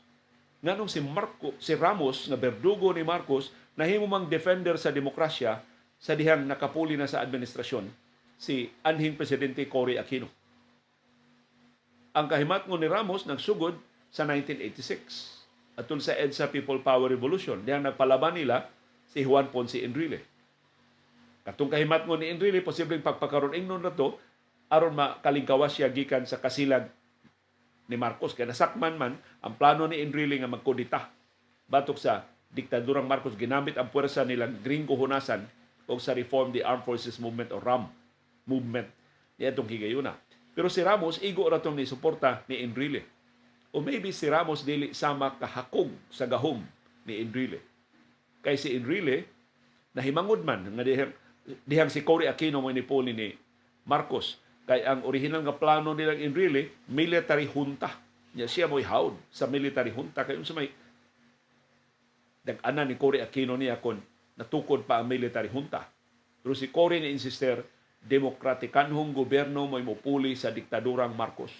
Nganong 0.62 0.90
si 0.90 1.00
Marco, 1.04 1.54
si 1.62 1.78
Ramos 1.78 2.26
nga 2.26 2.38
berdugo 2.40 2.90
ni 2.90 3.06
Marcos 3.06 3.54
nahimo 3.78 4.10
mang 4.10 4.26
defender 4.26 4.74
sa 4.82 4.90
demokrasya 4.90 5.62
sa 6.02 6.14
dihang 6.18 6.46
nakapuli 6.50 6.98
na 6.98 7.06
sa 7.06 7.22
administrasyon 7.22 7.90
si 8.38 8.70
anhing 8.82 9.18
presidente 9.18 9.66
Cory 9.70 9.98
Aquino. 10.02 10.30
Ang 12.18 12.26
kahimatngon 12.26 12.82
ni 12.82 12.90
Ramos 12.90 13.30
nagsugod 13.30 13.78
sa 14.10 14.26
1986 14.26 15.78
atol 15.78 16.02
sa 16.02 16.18
EDSA 16.18 16.50
People 16.50 16.82
Power 16.82 17.14
Revolution 17.14 17.62
dihang 17.62 17.86
nagpalaban 17.86 18.34
nila 18.34 18.66
si 19.06 19.22
Juan 19.22 19.54
Ponce 19.54 19.86
Enrile 19.86 20.37
Katong 21.48 21.72
kahimatngon 21.72 22.20
ni 22.20 22.28
Enrile, 22.28 22.60
posibleng 22.60 23.00
pagpakaroon 23.00 23.56
ingnon 23.56 23.80
na 23.80 23.96
to, 23.96 24.20
aron 24.68 24.92
makalingkawas 25.00 25.80
siya 25.80 25.88
gikan 25.88 26.28
sa 26.28 26.44
kasilag 26.44 26.92
ni 27.88 27.96
Marcos. 27.96 28.36
Kaya 28.36 28.52
nasakman 28.52 29.00
man 29.00 29.16
ang 29.40 29.56
plano 29.56 29.88
ni 29.88 30.04
Enrile 30.04 30.44
nga 30.44 30.52
magkodita 30.52 31.08
batok 31.72 31.96
sa 31.96 32.28
diktadurang 32.52 33.08
Marcos 33.08 33.40
ginamit 33.40 33.80
ang 33.80 33.88
puwersa 33.88 34.28
nilang 34.28 34.60
gringo 34.60 35.00
hunasan 35.00 35.48
o 35.88 35.96
sa 36.04 36.12
Reform 36.12 36.52
the 36.52 36.68
Armed 36.68 36.84
Forces 36.84 37.16
Movement 37.16 37.56
o 37.56 37.64
RAM 37.64 37.88
movement 38.44 38.92
ni 39.40 39.48
atong 39.48 39.72
higayuna. 39.72 40.20
Pero 40.52 40.68
si 40.68 40.84
Ramos 40.84 41.24
igo 41.24 41.48
ra 41.48 41.64
tong 41.64 41.80
ni 41.80 41.88
suporta 41.88 42.44
ni 42.52 42.60
Enrile. 42.60 43.08
O 43.72 43.80
maybe 43.80 44.12
si 44.12 44.28
Ramos 44.28 44.68
dili 44.68 44.92
sama 44.92 45.40
kahakog 45.40 45.92
sa 46.12 46.28
gahom 46.28 46.60
ni 47.08 47.24
Enrile. 47.24 47.64
Kay 48.44 48.60
si 48.60 48.76
Enrile 48.76 49.32
nahimangod 49.96 50.44
man 50.44 50.68
nga 50.76 50.84
dihang 50.84 51.16
dihang 51.64 51.88
si 51.88 52.04
Cory 52.04 52.28
Aquino 52.28 52.60
mo 52.60 52.68
inipuli 52.68 53.16
ni 53.16 53.32
Marcos. 53.88 54.40
Kay 54.68 54.84
ang 54.84 55.08
original 55.08 55.40
nga 55.48 55.56
plano 55.56 55.96
nilang 55.96 56.20
in 56.20 56.36
really 56.36 56.68
military 56.92 57.48
junta. 57.48 57.88
Niya 58.36 58.52
siya 58.52 58.68
mo'y 58.68 58.84
hawd 58.84 59.16
sa 59.32 59.48
military 59.48 59.96
junta. 59.96 60.28
Kay 60.28 60.36
unsa 60.36 60.52
may 60.52 60.68
dag-ana 62.44 62.84
ni 62.84 63.00
Cory 63.00 63.24
Aquino 63.24 63.56
niya 63.56 63.80
kon 63.80 64.00
natukod 64.36 64.84
pa 64.84 65.00
ang 65.00 65.08
military 65.08 65.48
junta. 65.48 65.88
Pero 66.44 66.52
si 66.52 66.68
Cory 66.68 67.00
ni 67.00 67.16
insister 67.16 67.64
demokratikanhong 68.04 69.16
gobyerno 69.16 69.72
mo'y 69.72 69.88
mupuli 69.88 70.36
sa 70.36 70.52
diktadurang 70.52 71.16
Marcos. 71.16 71.56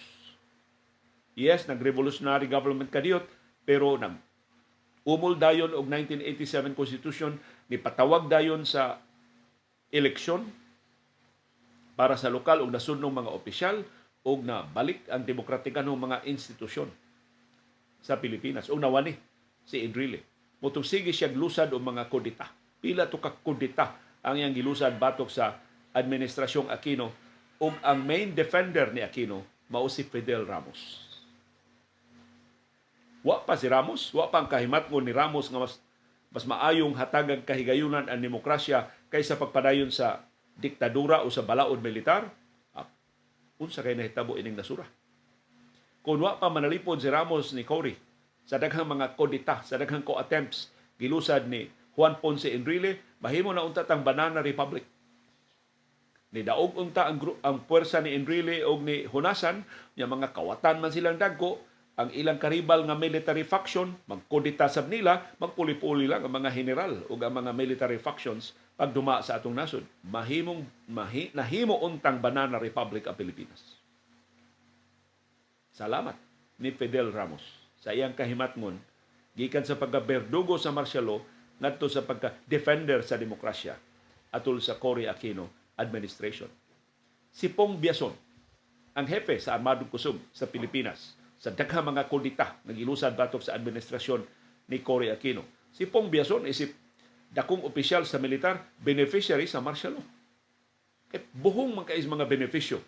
Yes 1.32 1.64
nag-revolutionary 1.64 2.44
government 2.44 2.92
kadiyot 2.92 3.24
pero 3.64 3.96
nang 3.96 4.20
umol 5.08 5.40
dayon 5.40 5.72
og 5.72 5.88
1987 5.88 6.76
constitution 6.76 7.40
ni 7.72 7.80
patawag 7.80 8.28
dayon 8.28 8.68
sa 8.68 9.00
eleksyon 9.88 10.44
para 11.98 12.14
sa 12.14 12.30
lokal 12.30 12.62
ug 12.62 12.70
nasudnong 12.70 13.10
mga 13.10 13.30
opisyal 13.34 13.76
ug 14.22 14.44
na 14.44 14.62
balik 14.62 15.08
ang 15.08 15.24
demokratikanong 15.24 15.98
mga 15.98 16.18
institusyon 16.28 16.86
sa 18.04 18.20
Pilipinas 18.20 18.70
ug 18.70 18.78
nawani 18.78 19.16
si 19.66 19.82
Enrile. 19.82 20.22
Mutong 20.62 20.86
sige 20.86 21.10
siya 21.14 21.30
lusad 21.32 21.70
og 21.74 21.82
mga 21.82 22.06
kudita. 22.06 22.46
Pila 22.78 23.10
to 23.10 23.18
ka 23.18 23.34
kudita 23.34 23.98
ang 24.22 24.38
iyang 24.38 24.54
gilusad 24.54 24.94
batok 24.98 25.30
sa 25.30 25.58
administrasyong 25.94 26.70
Aquino 26.70 27.10
ug 27.58 27.74
ang 27.82 27.98
main 28.02 28.34
defender 28.34 28.94
ni 28.94 29.02
Aquino 29.02 29.42
mao 29.68 29.90
si 29.90 30.06
Fidel 30.06 30.46
Ramos. 30.46 31.06
Wa 33.26 33.42
pa 33.42 33.58
si 33.58 33.66
Ramos, 33.66 34.14
wa 34.14 34.30
pa 34.30 34.40
ang 34.40 34.48
kahimatngon 34.48 35.04
ni 35.04 35.12
Ramos 35.12 35.50
nga 35.50 35.58
mas 35.58 35.82
mas 36.28 36.44
maayong 36.44 36.92
hatagag 36.92 37.42
kahigayunan 37.48 38.06
ang 38.06 38.20
demokrasya 38.20 38.88
kaysa 39.08 39.40
pagpadayon 39.40 39.92
sa 39.92 40.24
diktadura 40.58 41.24
o 41.24 41.32
sa 41.32 41.44
balaod 41.44 41.80
militar. 41.80 42.28
Ah, 42.76 42.88
unsa 43.60 43.84
kay 43.84 43.96
nahitabo 43.96 44.36
ining 44.36 44.56
nasura. 44.56 44.84
Kung 46.04 46.24
wa 46.24 46.40
pa 46.40 46.48
manalipod 46.48 47.02
si 47.02 47.08
Ramos 47.12 47.52
ni 47.52 47.68
Cory 47.68 47.92
sa 48.48 48.56
daghang 48.56 48.88
mga 48.88 49.12
kodita, 49.18 49.60
sa 49.60 49.76
daghang 49.76 50.04
co-attempts 50.06 50.72
gilusad 50.96 51.46
ni 51.46 51.68
Juan 51.92 52.16
Ponce 52.22 52.48
Enrile, 52.48 53.18
mahimo 53.20 53.50
na 53.52 53.66
unta 53.66 53.84
tang 53.84 54.06
Banana 54.06 54.40
Republic. 54.40 54.86
Ni 56.32 56.44
daog 56.44 56.76
unta 56.76 57.08
ang, 57.08 57.18
ang 57.40 57.64
puwersa 57.64 58.04
ni 58.04 58.12
Enrile 58.12 58.60
o 58.64 58.76
ni 58.78 59.08
Hunasan, 59.08 59.64
nga 59.96 60.06
mga 60.06 60.30
kawatan 60.36 60.78
man 60.78 60.92
silang 60.92 61.16
dagko, 61.16 61.58
ang 61.98 62.14
ilang 62.14 62.38
karibal 62.38 62.86
nga 62.86 62.94
military 62.94 63.42
faction, 63.42 63.98
magkudita 64.06 64.70
sab 64.70 64.86
nila, 64.86 65.34
magpuli-puli 65.42 66.06
lang 66.06 66.22
ang 66.22 66.30
mga 66.30 66.54
general 66.54 67.02
o 67.10 67.18
ang 67.18 67.34
mga 67.42 67.50
military 67.50 67.98
factions 67.98 68.54
pag 68.78 68.94
duma 68.94 69.18
sa 69.26 69.42
atong 69.42 69.58
nasod. 69.58 69.82
Mahimong, 70.06 70.62
mahi, 70.86 71.34
nahimo 71.34 71.82
untang 71.82 72.22
Banana 72.22 72.62
Republic 72.62 73.10
ang 73.10 73.18
Pilipinas. 73.18 73.74
Salamat 75.74 76.14
ni 76.62 76.70
Fidel 76.70 77.10
Ramos 77.10 77.42
sa 77.82 77.90
iyang 77.90 78.14
kahimatngon 78.14 78.78
gikan 79.34 79.66
sa 79.66 79.74
pagkaberdugo 79.74 80.54
sa 80.62 80.70
martial 80.70 81.10
law 81.10 81.20
ngadto 81.58 81.90
sa 81.90 82.06
pagka-defender 82.06 83.02
sa 83.02 83.18
demokrasya 83.18 83.74
atol 84.30 84.62
sa 84.62 84.78
Cory 84.78 85.10
Aquino 85.10 85.74
administration. 85.74 86.50
Si 87.34 87.50
Pong 87.50 87.78
Biason, 87.78 88.14
ang 88.94 89.06
hepe 89.06 89.38
sa 89.42 89.58
Armadong 89.58 89.90
Kusog 89.90 90.18
sa 90.34 90.46
Pilipinas, 90.46 91.18
sa 91.38 91.54
daghang 91.54 91.94
mga 91.94 92.10
kudita 92.10 92.58
nagilusad 92.66 93.14
batok 93.14 93.42
sa 93.42 93.54
administrasyon 93.54 94.22
ni 94.70 94.82
Cory 94.82 95.10
Aquino. 95.10 95.46
Si 95.70 95.86
Pong 95.86 96.10
Biason 96.10 96.46
isip 96.46 96.87
dakong 97.32 97.64
opisyal 97.64 98.04
sa 98.08 98.16
militar, 98.16 98.64
beneficiary 98.80 99.44
sa 99.44 99.60
martial 99.60 100.00
law. 100.00 100.06
Kaya 101.08 101.24
buhong 101.32 101.72
mga 101.72 101.96
kais 101.96 102.08
mga 102.08 102.28
benepisyo 102.28 102.78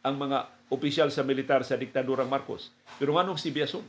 ang 0.00 0.16
mga 0.16 0.48
opisyal 0.72 1.10
sa 1.12 1.26
militar 1.26 1.60
sa 1.66 1.76
diktadurang 1.76 2.30
Marcos. 2.30 2.72
Pero 2.96 3.16
nganong 3.16 3.36
si 3.36 3.52
Biason? 3.52 3.84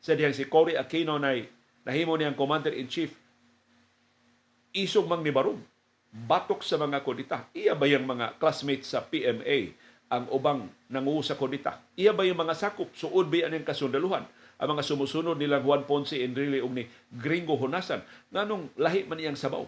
Sa 0.00 0.16
diyang 0.16 0.36
si 0.36 0.46
Cory 0.48 0.76
Aquino 0.76 1.16
na 1.20 1.36
nahimo 1.84 2.16
niyang 2.16 2.36
commander-in-chief, 2.36 3.12
isog 4.76 5.08
mang 5.08 5.24
ni 5.24 5.32
Barong, 5.32 5.60
batok 6.10 6.62
sa 6.62 6.76
mga 6.76 7.00
kudita. 7.02 7.36
Iya 7.56 7.74
ba 7.74 7.86
yung 7.88 8.06
mga 8.06 8.36
classmates 8.38 8.92
sa 8.92 9.04
PMA 9.04 9.74
ang 10.10 10.26
ubang 10.34 10.66
nanguho 10.90 11.22
sa 11.22 11.38
kodita. 11.38 11.78
Iya 11.94 12.10
ba 12.10 12.26
yung 12.26 12.38
mga 12.38 12.58
sakop? 12.58 12.90
Suod 12.98 13.30
ba 13.30 13.46
yan 13.46 13.62
kasundaluhan? 13.62 14.26
Ang 14.60 14.76
mga 14.76 14.84
sumusunod 14.84 15.40
nilang 15.40 15.64
Juan 15.64 15.88
Ponce 15.88 16.20
Enrile 16.20 16.60
ug 16.60 16.76
ni 16.76 16.84
Gringo 17.08 17.56
Honasan. 17.56 18.04
Nganong 18.28 18.76
lahi 18.76 19.08
man 19.08 19.16
iyang 19.16 19.38
sabaw? 19.38 19.64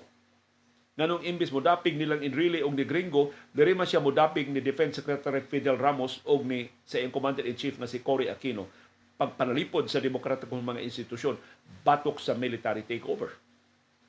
Nganong 1.00 1.24
imbis 1.24 1.48
mo 1.48 1.64
dapig 1.64 1.96
nilang 1.96 2.20
Enrile 2.20 2.60
ug 2.60 2.76
ni 2.76 2.84
Gringo, 2.84 3.32
diri 3.56 3.72
man 3.72 3.88
siya 3.88 4.04
mo 4.04 4.12
dapig 4.12 4.52
ni 4.52 4.60
Defense 4.60 5.00
Secretary 5.00 5.40
Fidel 5.40 5.80
Ramos 5.80 6.20
ug 6.28 6.44
ni 6.44 6.68
sa 6.84 7.00
iyang 7.00 7.10
Commander-in-Chief 7.10 7.80
na 7.80 7.88
si 7.88 8.04
Cory 8.04 8.28
Aquino 8.28 8.68
pagpanalipod 9.16 9.88
sa 9.88 10.02
demokratikong 10.02 10.60
mga 10.60 10.84
institusyon 10.84 11.40
batok 11.80 12.20
sa 12.20 12.36
military 12.36 12.84
takeover. 12.84 13.32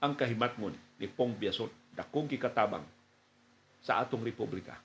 Ang 0.04 0.20
kahimatmon 0.20 0.76
ni 1.00 1.08
Pong 1.08 1.32
Biason, 1.40 1.72
dakong 1.96 2.28
kikatabang 2.28 2.84
sa 3.80 4.04
atong 4.04 4.24
republika 4.28 4.76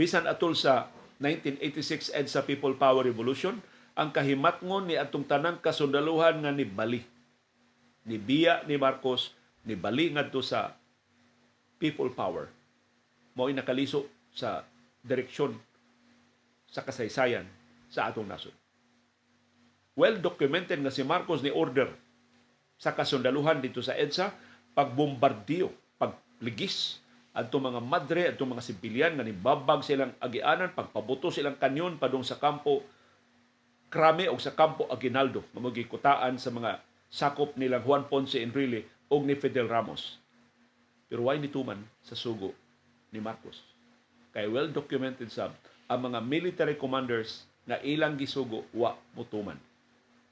bisan 0.00 0.24
atol 0.24 0.56
sa 0.56 0.88
1986 1.20 2.16
EDSA 2.16 2.40
People 2.48 2.72
Power 2.80 3.04
Revolution, 3.04 3.60
ang 3.98 4.10
kahimatngon 4.14 4.90
ni 4.90 4.94
atong 4.96 5.26
tanang 5.26 5.58
kasundaluhan 5.58 6.40
nga 6.42 6.52
ni 6.54 6.64
Bali 6.66 7.02
ni 8.08 8.16
biya 8.16 8.64
ni 8.64 8.80
Marcos 8.80 9.36
ni 9.62 9.76
bali 9.76 10.08
ngadto 10.10 10.40
sa 10.40 10.72
people 11.76 12.08
power 12.12 12.48
mo'y 13.36 13.52
nakaliso 13.52 14.08
sa 14.32 14.64
direksyon 15.04 15.54
sa 16.70 16.86
kasaysayan 16.86 17.44
sa 17.90 18.06
atong 18.06 18.26
nasod. 18.30 18.54
Well 19.98 20.22
documented 20.22 20.80
nga 20.80 20.94
si 20.94 21.02
Marcos 21.02 21.42
ni 21.42 21.50
order 21.50 21.90
sa 22.80 22.94
kasundaluhan 22.96 23.60
dito 23.60 23.84
sa 23.84 23.92
EDSA 23.92 24.32
pagbombardiyo, 24.72 25.74
pagligis 25.98 27.02
adto 27.34 27.58
mga 27.62 27.82
madre, 27.82 28.22
adto 28.32 28.46
mga 28.46 28.64
sibilyan 28.64 29.12
nga 29.18 29.26
nibabag 29.26 29.82
silang 29.84 30.14
agianan, 30.22 30.72
pagpabuto 30.72 31.28
silang 31.30 31.58
kanyon 31.58 31.98
padung 31.98 32.24
sa 32.24 32.38
kampo 32.38 32.86
Krame 33.90 34.30
o 34.30 34.38
sa 34.38 34.54
kampo 34.54 34.86
Aguinaldo, 34.86 35.42
mamagikutaan 35.50 36.38
sa 36.38 36.54
mga 36.54 36.78
sakop 37.10 37.58
nilang 37.58 37.82
Juan 37.82 38.06
Ponce 38.06 38.38
Enrile 38.38 38.86
o 39.10 39.18
ni 39.18 39.34
Fidel 39.34 39.66
Ramos. 39.66 40.22
Pero 41.10 41.26
why 41.26 41.42
nituman 41.42 41.82
sa 42.06 42.14
sugo 42.14 42.54
ni 43.10 43.18
Marcos? 43.18 43.66
Kay 44.30 44.46
well 44.46 44.70
documented 44.70 45.26
sab 45.34 45.50
ang 45.90 46.06
mga 46.06 46.22
military 46.22 46.78
commanders 46.78 47.42
na 47.66 47.82
ilang 47.82 48.14
gisugo 48.14 48.62
wa 48.70 48.94
mutuman 49.18 49.58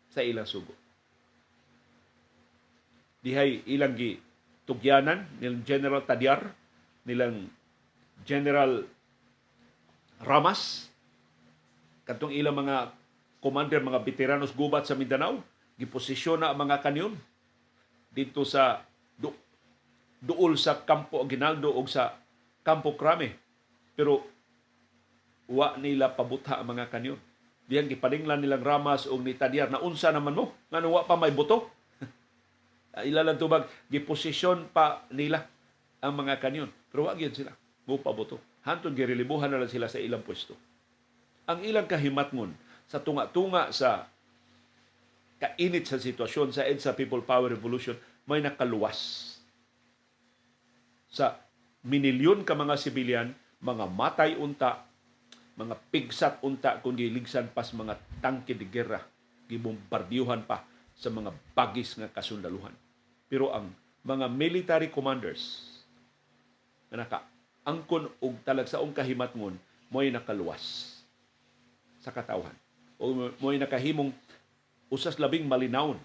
sa 0.07 0.23
ilang 0.23 0.47
sugo. 0.47 0.71
Dihay 3.19 3.67
ilang 3.67 3.99
gi 3.99 4.23
tugyanan 4.63 5.27
nilang 5.43 5.67
General 5.67 6.03
Tadyar, 6.07 6.47
nilang 7.03 7.51
General 8.23 8.87
Ramas, 10.23 10.87
katong 12.07 12.31
ilang 12.31 12.55
mga 12.55 12.95
commander, 13.39 13.83
mga 13.83 14.03
veteranos 14.03 14.55
gubat 14.55 14.87
sa 14.87 14.99
Mindanao, 14.99 15.43
giposisyon 15.79 16.43
na 16.43 16.51
ang 16.51 16.59
mga 16.59 16.83
kanyon 16.83 17.15
dito 18.11 18.43
sa 18.43 18.83
du, 19.15 19.31
duol 20.19 20.59
sa 20.59 20.83
Campo 20.83 21.23
Aguinaldo 21.23 21.71
o 21.71 21.81
sa 21.87 22.19
Campo 22.67 22.99
Crame. 22.99 23.39
Pero 23.95 24.27
wa 25.49 25.79
nila 25.79 26.13
pabutha 26.13 26.59
ang 26.59 26.75
mga 26.75 26.91
kanyon. 26.91 27.19
Diyan 27.69 27.87
gipaninglan 27.87 28.41
nilang 28.43 28.65
Ramas 28.65 29.07
o 29.07 29.15
ni 29.21 29.37
Tadyar 29.37 29.69
na 29.69 29.81
unsa 29.81 30.11
naman 30.11 30.35
mo 30.35 30.57
nga 30.73 30.83
wa 30.83 31.07
pa 31.07 31.15
may 31.15 31.31
buto. 31.31 31.71
Ilalang 33.09 33.39
tubag 33.39 33.69
giposisyon 33.93 34.73
pa 34.75 35.07
nila 35.15 35.47
ang 36.03 36.17
mga 36.17 36.43
kanyon. 36.43 36.71
Pero 36.91 37.07
wa 37.07 37.15
gyud 37.15 37.37
sila 37.37 37.53
mo 37.89 37.97
pabuto. 38.03 38.41
Hantod 38.67 38.93
girelibuhan 38.93 39.49
na 39.49 39.63
lang 39.63 39.71
sila 39.71 39.89
sa 39.89 39.97
ilang 39.97 40.21
pwesto. 40.21 40.53
Ang 41.49 41.65
ilang 41.65 41.89
kahimatngon 41.89 42.53
sa 42.89 42.99
tunga-tunga 42.99 43.69
sa 43.71 44.09
kainit 45.39 45.85
sa 45.85 46.01
sitwasyon 46.01 46.51
sa 46.51 46.65
EDSA 46.65 46.97
People 46.97 47.23
Power 47.23 47.53
Revolution 47.53 47.95
may 48.25 48.41
nakaluwas 48.41 49.29
sa 51.09 51.41
minilyon 51.89 52.45
ka 52.45 52.53
mga 52.53 52.77
sibilyan, 52.77 53.29
mga 53.65 53.89
matay 53.89 54.37
unta, 54.37 54.85
mga 55.57 55.75
pigsat 55.89 56.41
unta 56.45 56.79
kung 56.85 56.95
giligsan 56.95 57.49
pas 57.53 57.73
mga 57.73 57.97
tangke 58.21 58.53
de 58.53 58.69
guerra, 58.69 59.01
gibombardiyuhan 59.49 60.45
pa 60.45 60.69
sa 60.93 61.09
mga 61.09 61.33
bagis 61.57 61.97
nga 61.97 62.13
kasundaluhan. 62.13 62.77
Pero 63.33 63.51
ang 63.57 63.73
mga 64.05 64.29
military 64.29 64.89
commanders 64.93 65.65
nga 66.93 67.05
naka 67.05 67.19
angkon 67.65 68.09
og 68.21 68.37
talagsaong 68.45 68.93
kahimatngon 68.97 69.57
mo'y 69.93 70.13
nakaluwas 70.13 70.97
sa 72.01 72.13
katawhan 72.13 72.55
o 72.99 73.31
mo'y 73.39 73.63
nakahimong 73.63 74.11
usas 74.91 75.17
labing 75.23 75.47
malinawon 75.47 75.97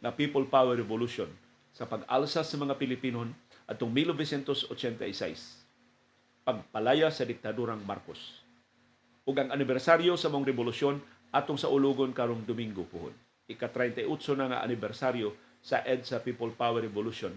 na 0.00 0.08
people 0.08 0.44
power 0.48 0.74
revolution 0.74 1.28
sa 1.76 1.84
pag-alsa 1.84 2.40
sa 2.40 2.56
mga 2.56 2.74
Pilipinon 2.80 3.30
atong 3.68 3.92
1986 3.92 4.64
pagpalaya 6.48 7.12
sa 7.12 7.28
diktadurang 7.28 7.84
Marcos. 7.84 8.40
Ug 9.28 9.36
ang 9.36 9.52
anibersaryo 9.52 10.16
sa 10.16 10.32
mong 10.32 10.48
revolusyon 10.48 10.96
atong 11.28 11.60
sa 11.60 11.68
ulugon 11.68 12.16
karong 12.16 12.40
Domingo 12.48 12.88
puhon 12.88 13.12
ika-38 13.48 14.04
na 14.36 14.46
nga 14.48 14.58
anibersaryo 14.64 15.32
sa 15.64 15.80
EDSA 15.84 16.20
People 16.20 16.52
Power 16.52 16.84
Revolution 16.84 17.32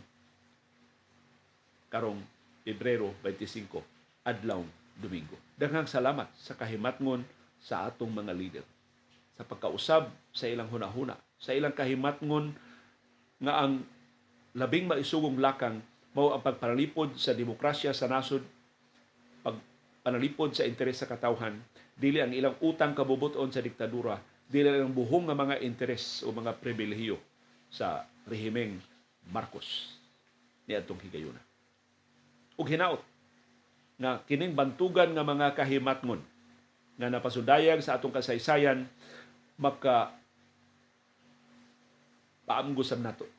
karong 1.92 2.20
Pebrero 2.64 3.12
25 3.24 4.24
adlaw 4.24 4.64
Domingo. 4.96 5.36
Daghang 5.60 5.88
salamat 5.88 6.32
sa 6.40 6.56
kahimatngon 6.56 7.28
sa 7.60 7.88
atong 7.88 8.12
mga 8.12 8.32
leader 8.36 8.66
sa 9.42 9.50
pagkausab 9.50 10.06
sa 10.30 10.46
ilang 10.46 10.70
hunahuna, 10.70 11.18
sa 11.42 11.58
ilang 11.58 11.74
kahimatngon 11.74 12.54
nga 13.42 13.66
ang 13.66 13.82
labing 14.54 14.86
maisugong 14.86 15.42
lakang 15.42 15.82
mao 16.14 16.30
ang 16.38 16.46
pagpanalipod 16.46 17.18
sa 17.18 17.34
demokrasya 17.34 17.90
sa 17.90 18.06
nasod, 18.06 18.46
pagpanalipod 19.42 20.54
sa 20.54 20.62
interes 20.62 21.02
sa 21.02 21.10
katawhan, 21.10 21.58
dili 21.98 22.22
ang 22.22 22.30
ilang 22.38 22.54
utang 22.62 22.94
kabubuton 22.94 23.50
sa 23.50 23.66
diktadura, 23.66 24.22
dili 24.46 24.70
ang 24.70 24.94
buhong 24.94 25.34
nga 25.34 25.34
mga 25.34 25.66
interes 25.66 26.22
o 26.22 26.30
mga 26.30 26.62
pribilehiyo 26.62 27.18
sa 27.74 28.06
rehimeng 28.30 28.78
Marcos 29.34 29.98
ni 30.70 30.78
atong 30.78 31.02
higayuna. 31.02 31.42
Ug 32.62 32.70
hinaot 32.70 33.02
nga 33.98 34.22
kining 34.30 34.54
bantugan 34.54 35.18
nga 35.18 35.26
mga 35.26 35.58
kahimatngon 35.58 36.22
nga 37.02 37.10
napasudayag 37.10 37.82
sa 37.82 37.98
atong 37.98 38.14
kasaysayan 38.14 38.86
maka 39.62 40.10
paamgusab 42.50 42.98
nato 42.98 43.30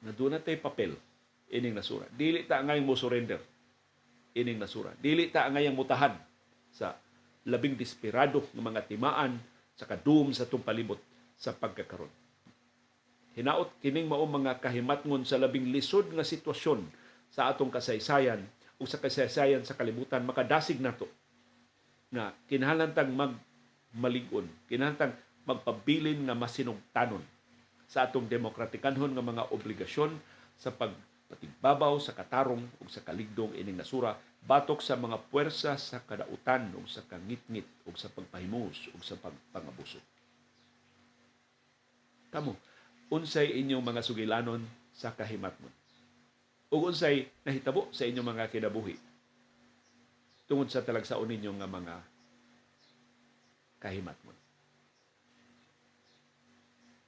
na 0.00 0.14
doon 0.14 0.38
tay 0.38 0.54
papel 0.54 0.94
ining 1.50 1.74
nasura. 1.74 2.06
Dili 2.14 2.46
ta 2.46 2.62
ngay 2.62 2.78
mo 2.78 2.94
surrender 2.94 3.42
ining 4.38 4.62
nasura. 4.62 4.94
Dili 4.94 5.28
ta 5.34 5.50
ngay 5.50 5.68
mutahan 5.74 6.14
sa 6.70 6.94
labing 7.44 7.74
desperado 7.74 8.46
ng 8.54 8.62
mga 8.62 8.86
timaan 8.86 9.36
sa 9.74 9.84
kadum 9.90 10.30
sa 10.30 10.46
tung 10.46 10.62
palibot 10.62 11.02
sa 11.34 11.50
pagkakaron. 11.50 12.10
Hinaot 13.34 13.74
kining 13.82 14.06
mao 14.06 14.22
mga 14.24 14.62
kahimatngon 14.62 15.26
sa 15.26 15.36
labing 15.36 15.74
lisod 15.74 16.14
nga 16.14 16.22
sitwasyon 16.22 16.86
sa 17.34 17.50
atong 17.50 17.74
kasaysayan 17.74 18.46
o 18.78 18.86
sa 18.86 19.02
kasaysayan 19.02 19.66
sa 19.66 19.74
kalibutan 19.74 20.22
makadasig 20.22 20.78
nato 20.78 21.10
nga 22.14 22.30
kinahanglan 22.46 22.94
mag 23.10 23.34
maligon. 23.94 24.46
Kinahanglan 24.66 25.14
magpabilin 25.44 26.24
nga 26.26 26.34
masinungtanon 26.34 27.22
sa 27.84 28.08
atong 28.08 28.26
demokratikanhon 28.26 29.12
nga 29.12 29.24
mga 29.24 29.44
obligasyon 29.52 30.16
sa 30.56 30.72
pagpatigbabaw 30.72 32.00
sa 32.00 32.16
katarong 32.16 32.64
ug 32.80 32.88
sa 32.88 33.04
kaligdong 33.04 33.52
ining 33.54 33.76
nasura 33.76 34.16
batok 34.44 34.80
sa 34.80 34.96
mga 34.96 35.20
puwersa 35.28 35.76
sa 35.76 36.00
kadautan 36.02 36.72
ug 36.74 36.88
sa 36.88 37.04
kangitngit 37.04 37.68
ug 37.84 37.94
sa 37.96 38.08
pagpahimus 38.10 38.88
ug 38.92 39.00
sa 39.04 39.16
pagpangabuso. 39.20 40.00
Kamo, 42.32 42.58
unsay 43.14 43.54
inyong 43.62 43.84
mga 43.84 44.00
sugilanon 44.02 44.64
sa 44.90 45.14
kahimatmon? 45.14 45.70
Ug 46.72 46.90
unsay 46.90 47.30
nahitabo 47.46 47.86
sa 47.94 48.08
inyong 48.08 48.26
mga 48.26 48.50
kinabuhi 48.50 48.96
tungod 50.44 50.68
sa 50.68 50.84
talagsaon 50.84 51.24
ninyo 51.24 51.56
nga 51.56 51.68
mga 51.68 51.94
kahimatmon. 53.84 54.32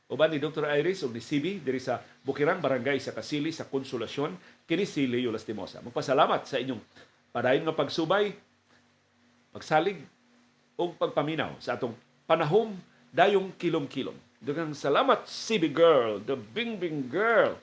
Uban 0.07 0.31
ni 0.31 0.39
Dr. 0.39 0.69
Iris 0.71 1.03
ug 1.03 1.11
ni 1.11 1.19
CB 1.19 1.67
diri 1.67 1.83
sa 1.83 1.99
Bukirang 2.23 2.62
Barangay 2.62 3.03
sa 3.03 3.11
Kasili 3.11 3.51
sa 3.51 3.67
Konsolasyon 3.67 4.62
kini 4.62 4.87
si 4.87 5.09
Leo 5.09 5.35
Lastimosa. 5.35 5.83
Magpasalamat 5.83 6.47
sa 6.47 6.62
inyong 6.62 6.79
padayon 7.35 7.67
nga 7.67 7.75
pagsubay, 7.75 8.31
pagsalig 9.51 9.99
ug 10.79 10.95
pagpaminaw 10.95 11.59
sa 11.59 11.75
atong 11.75 11.97
panahom 12.23 12.71
dayong 13.11 13.51
kilom-kilom. 13.59 14.15
Daghang 14.39 14.79
salamat 14.79 15.27
CB 15.27 15.75
girl, 15.75 16.23
the 16.23 16.39
Bing 16.39 16.79
Bing 16.79 17.11
girl. 17.11 17.59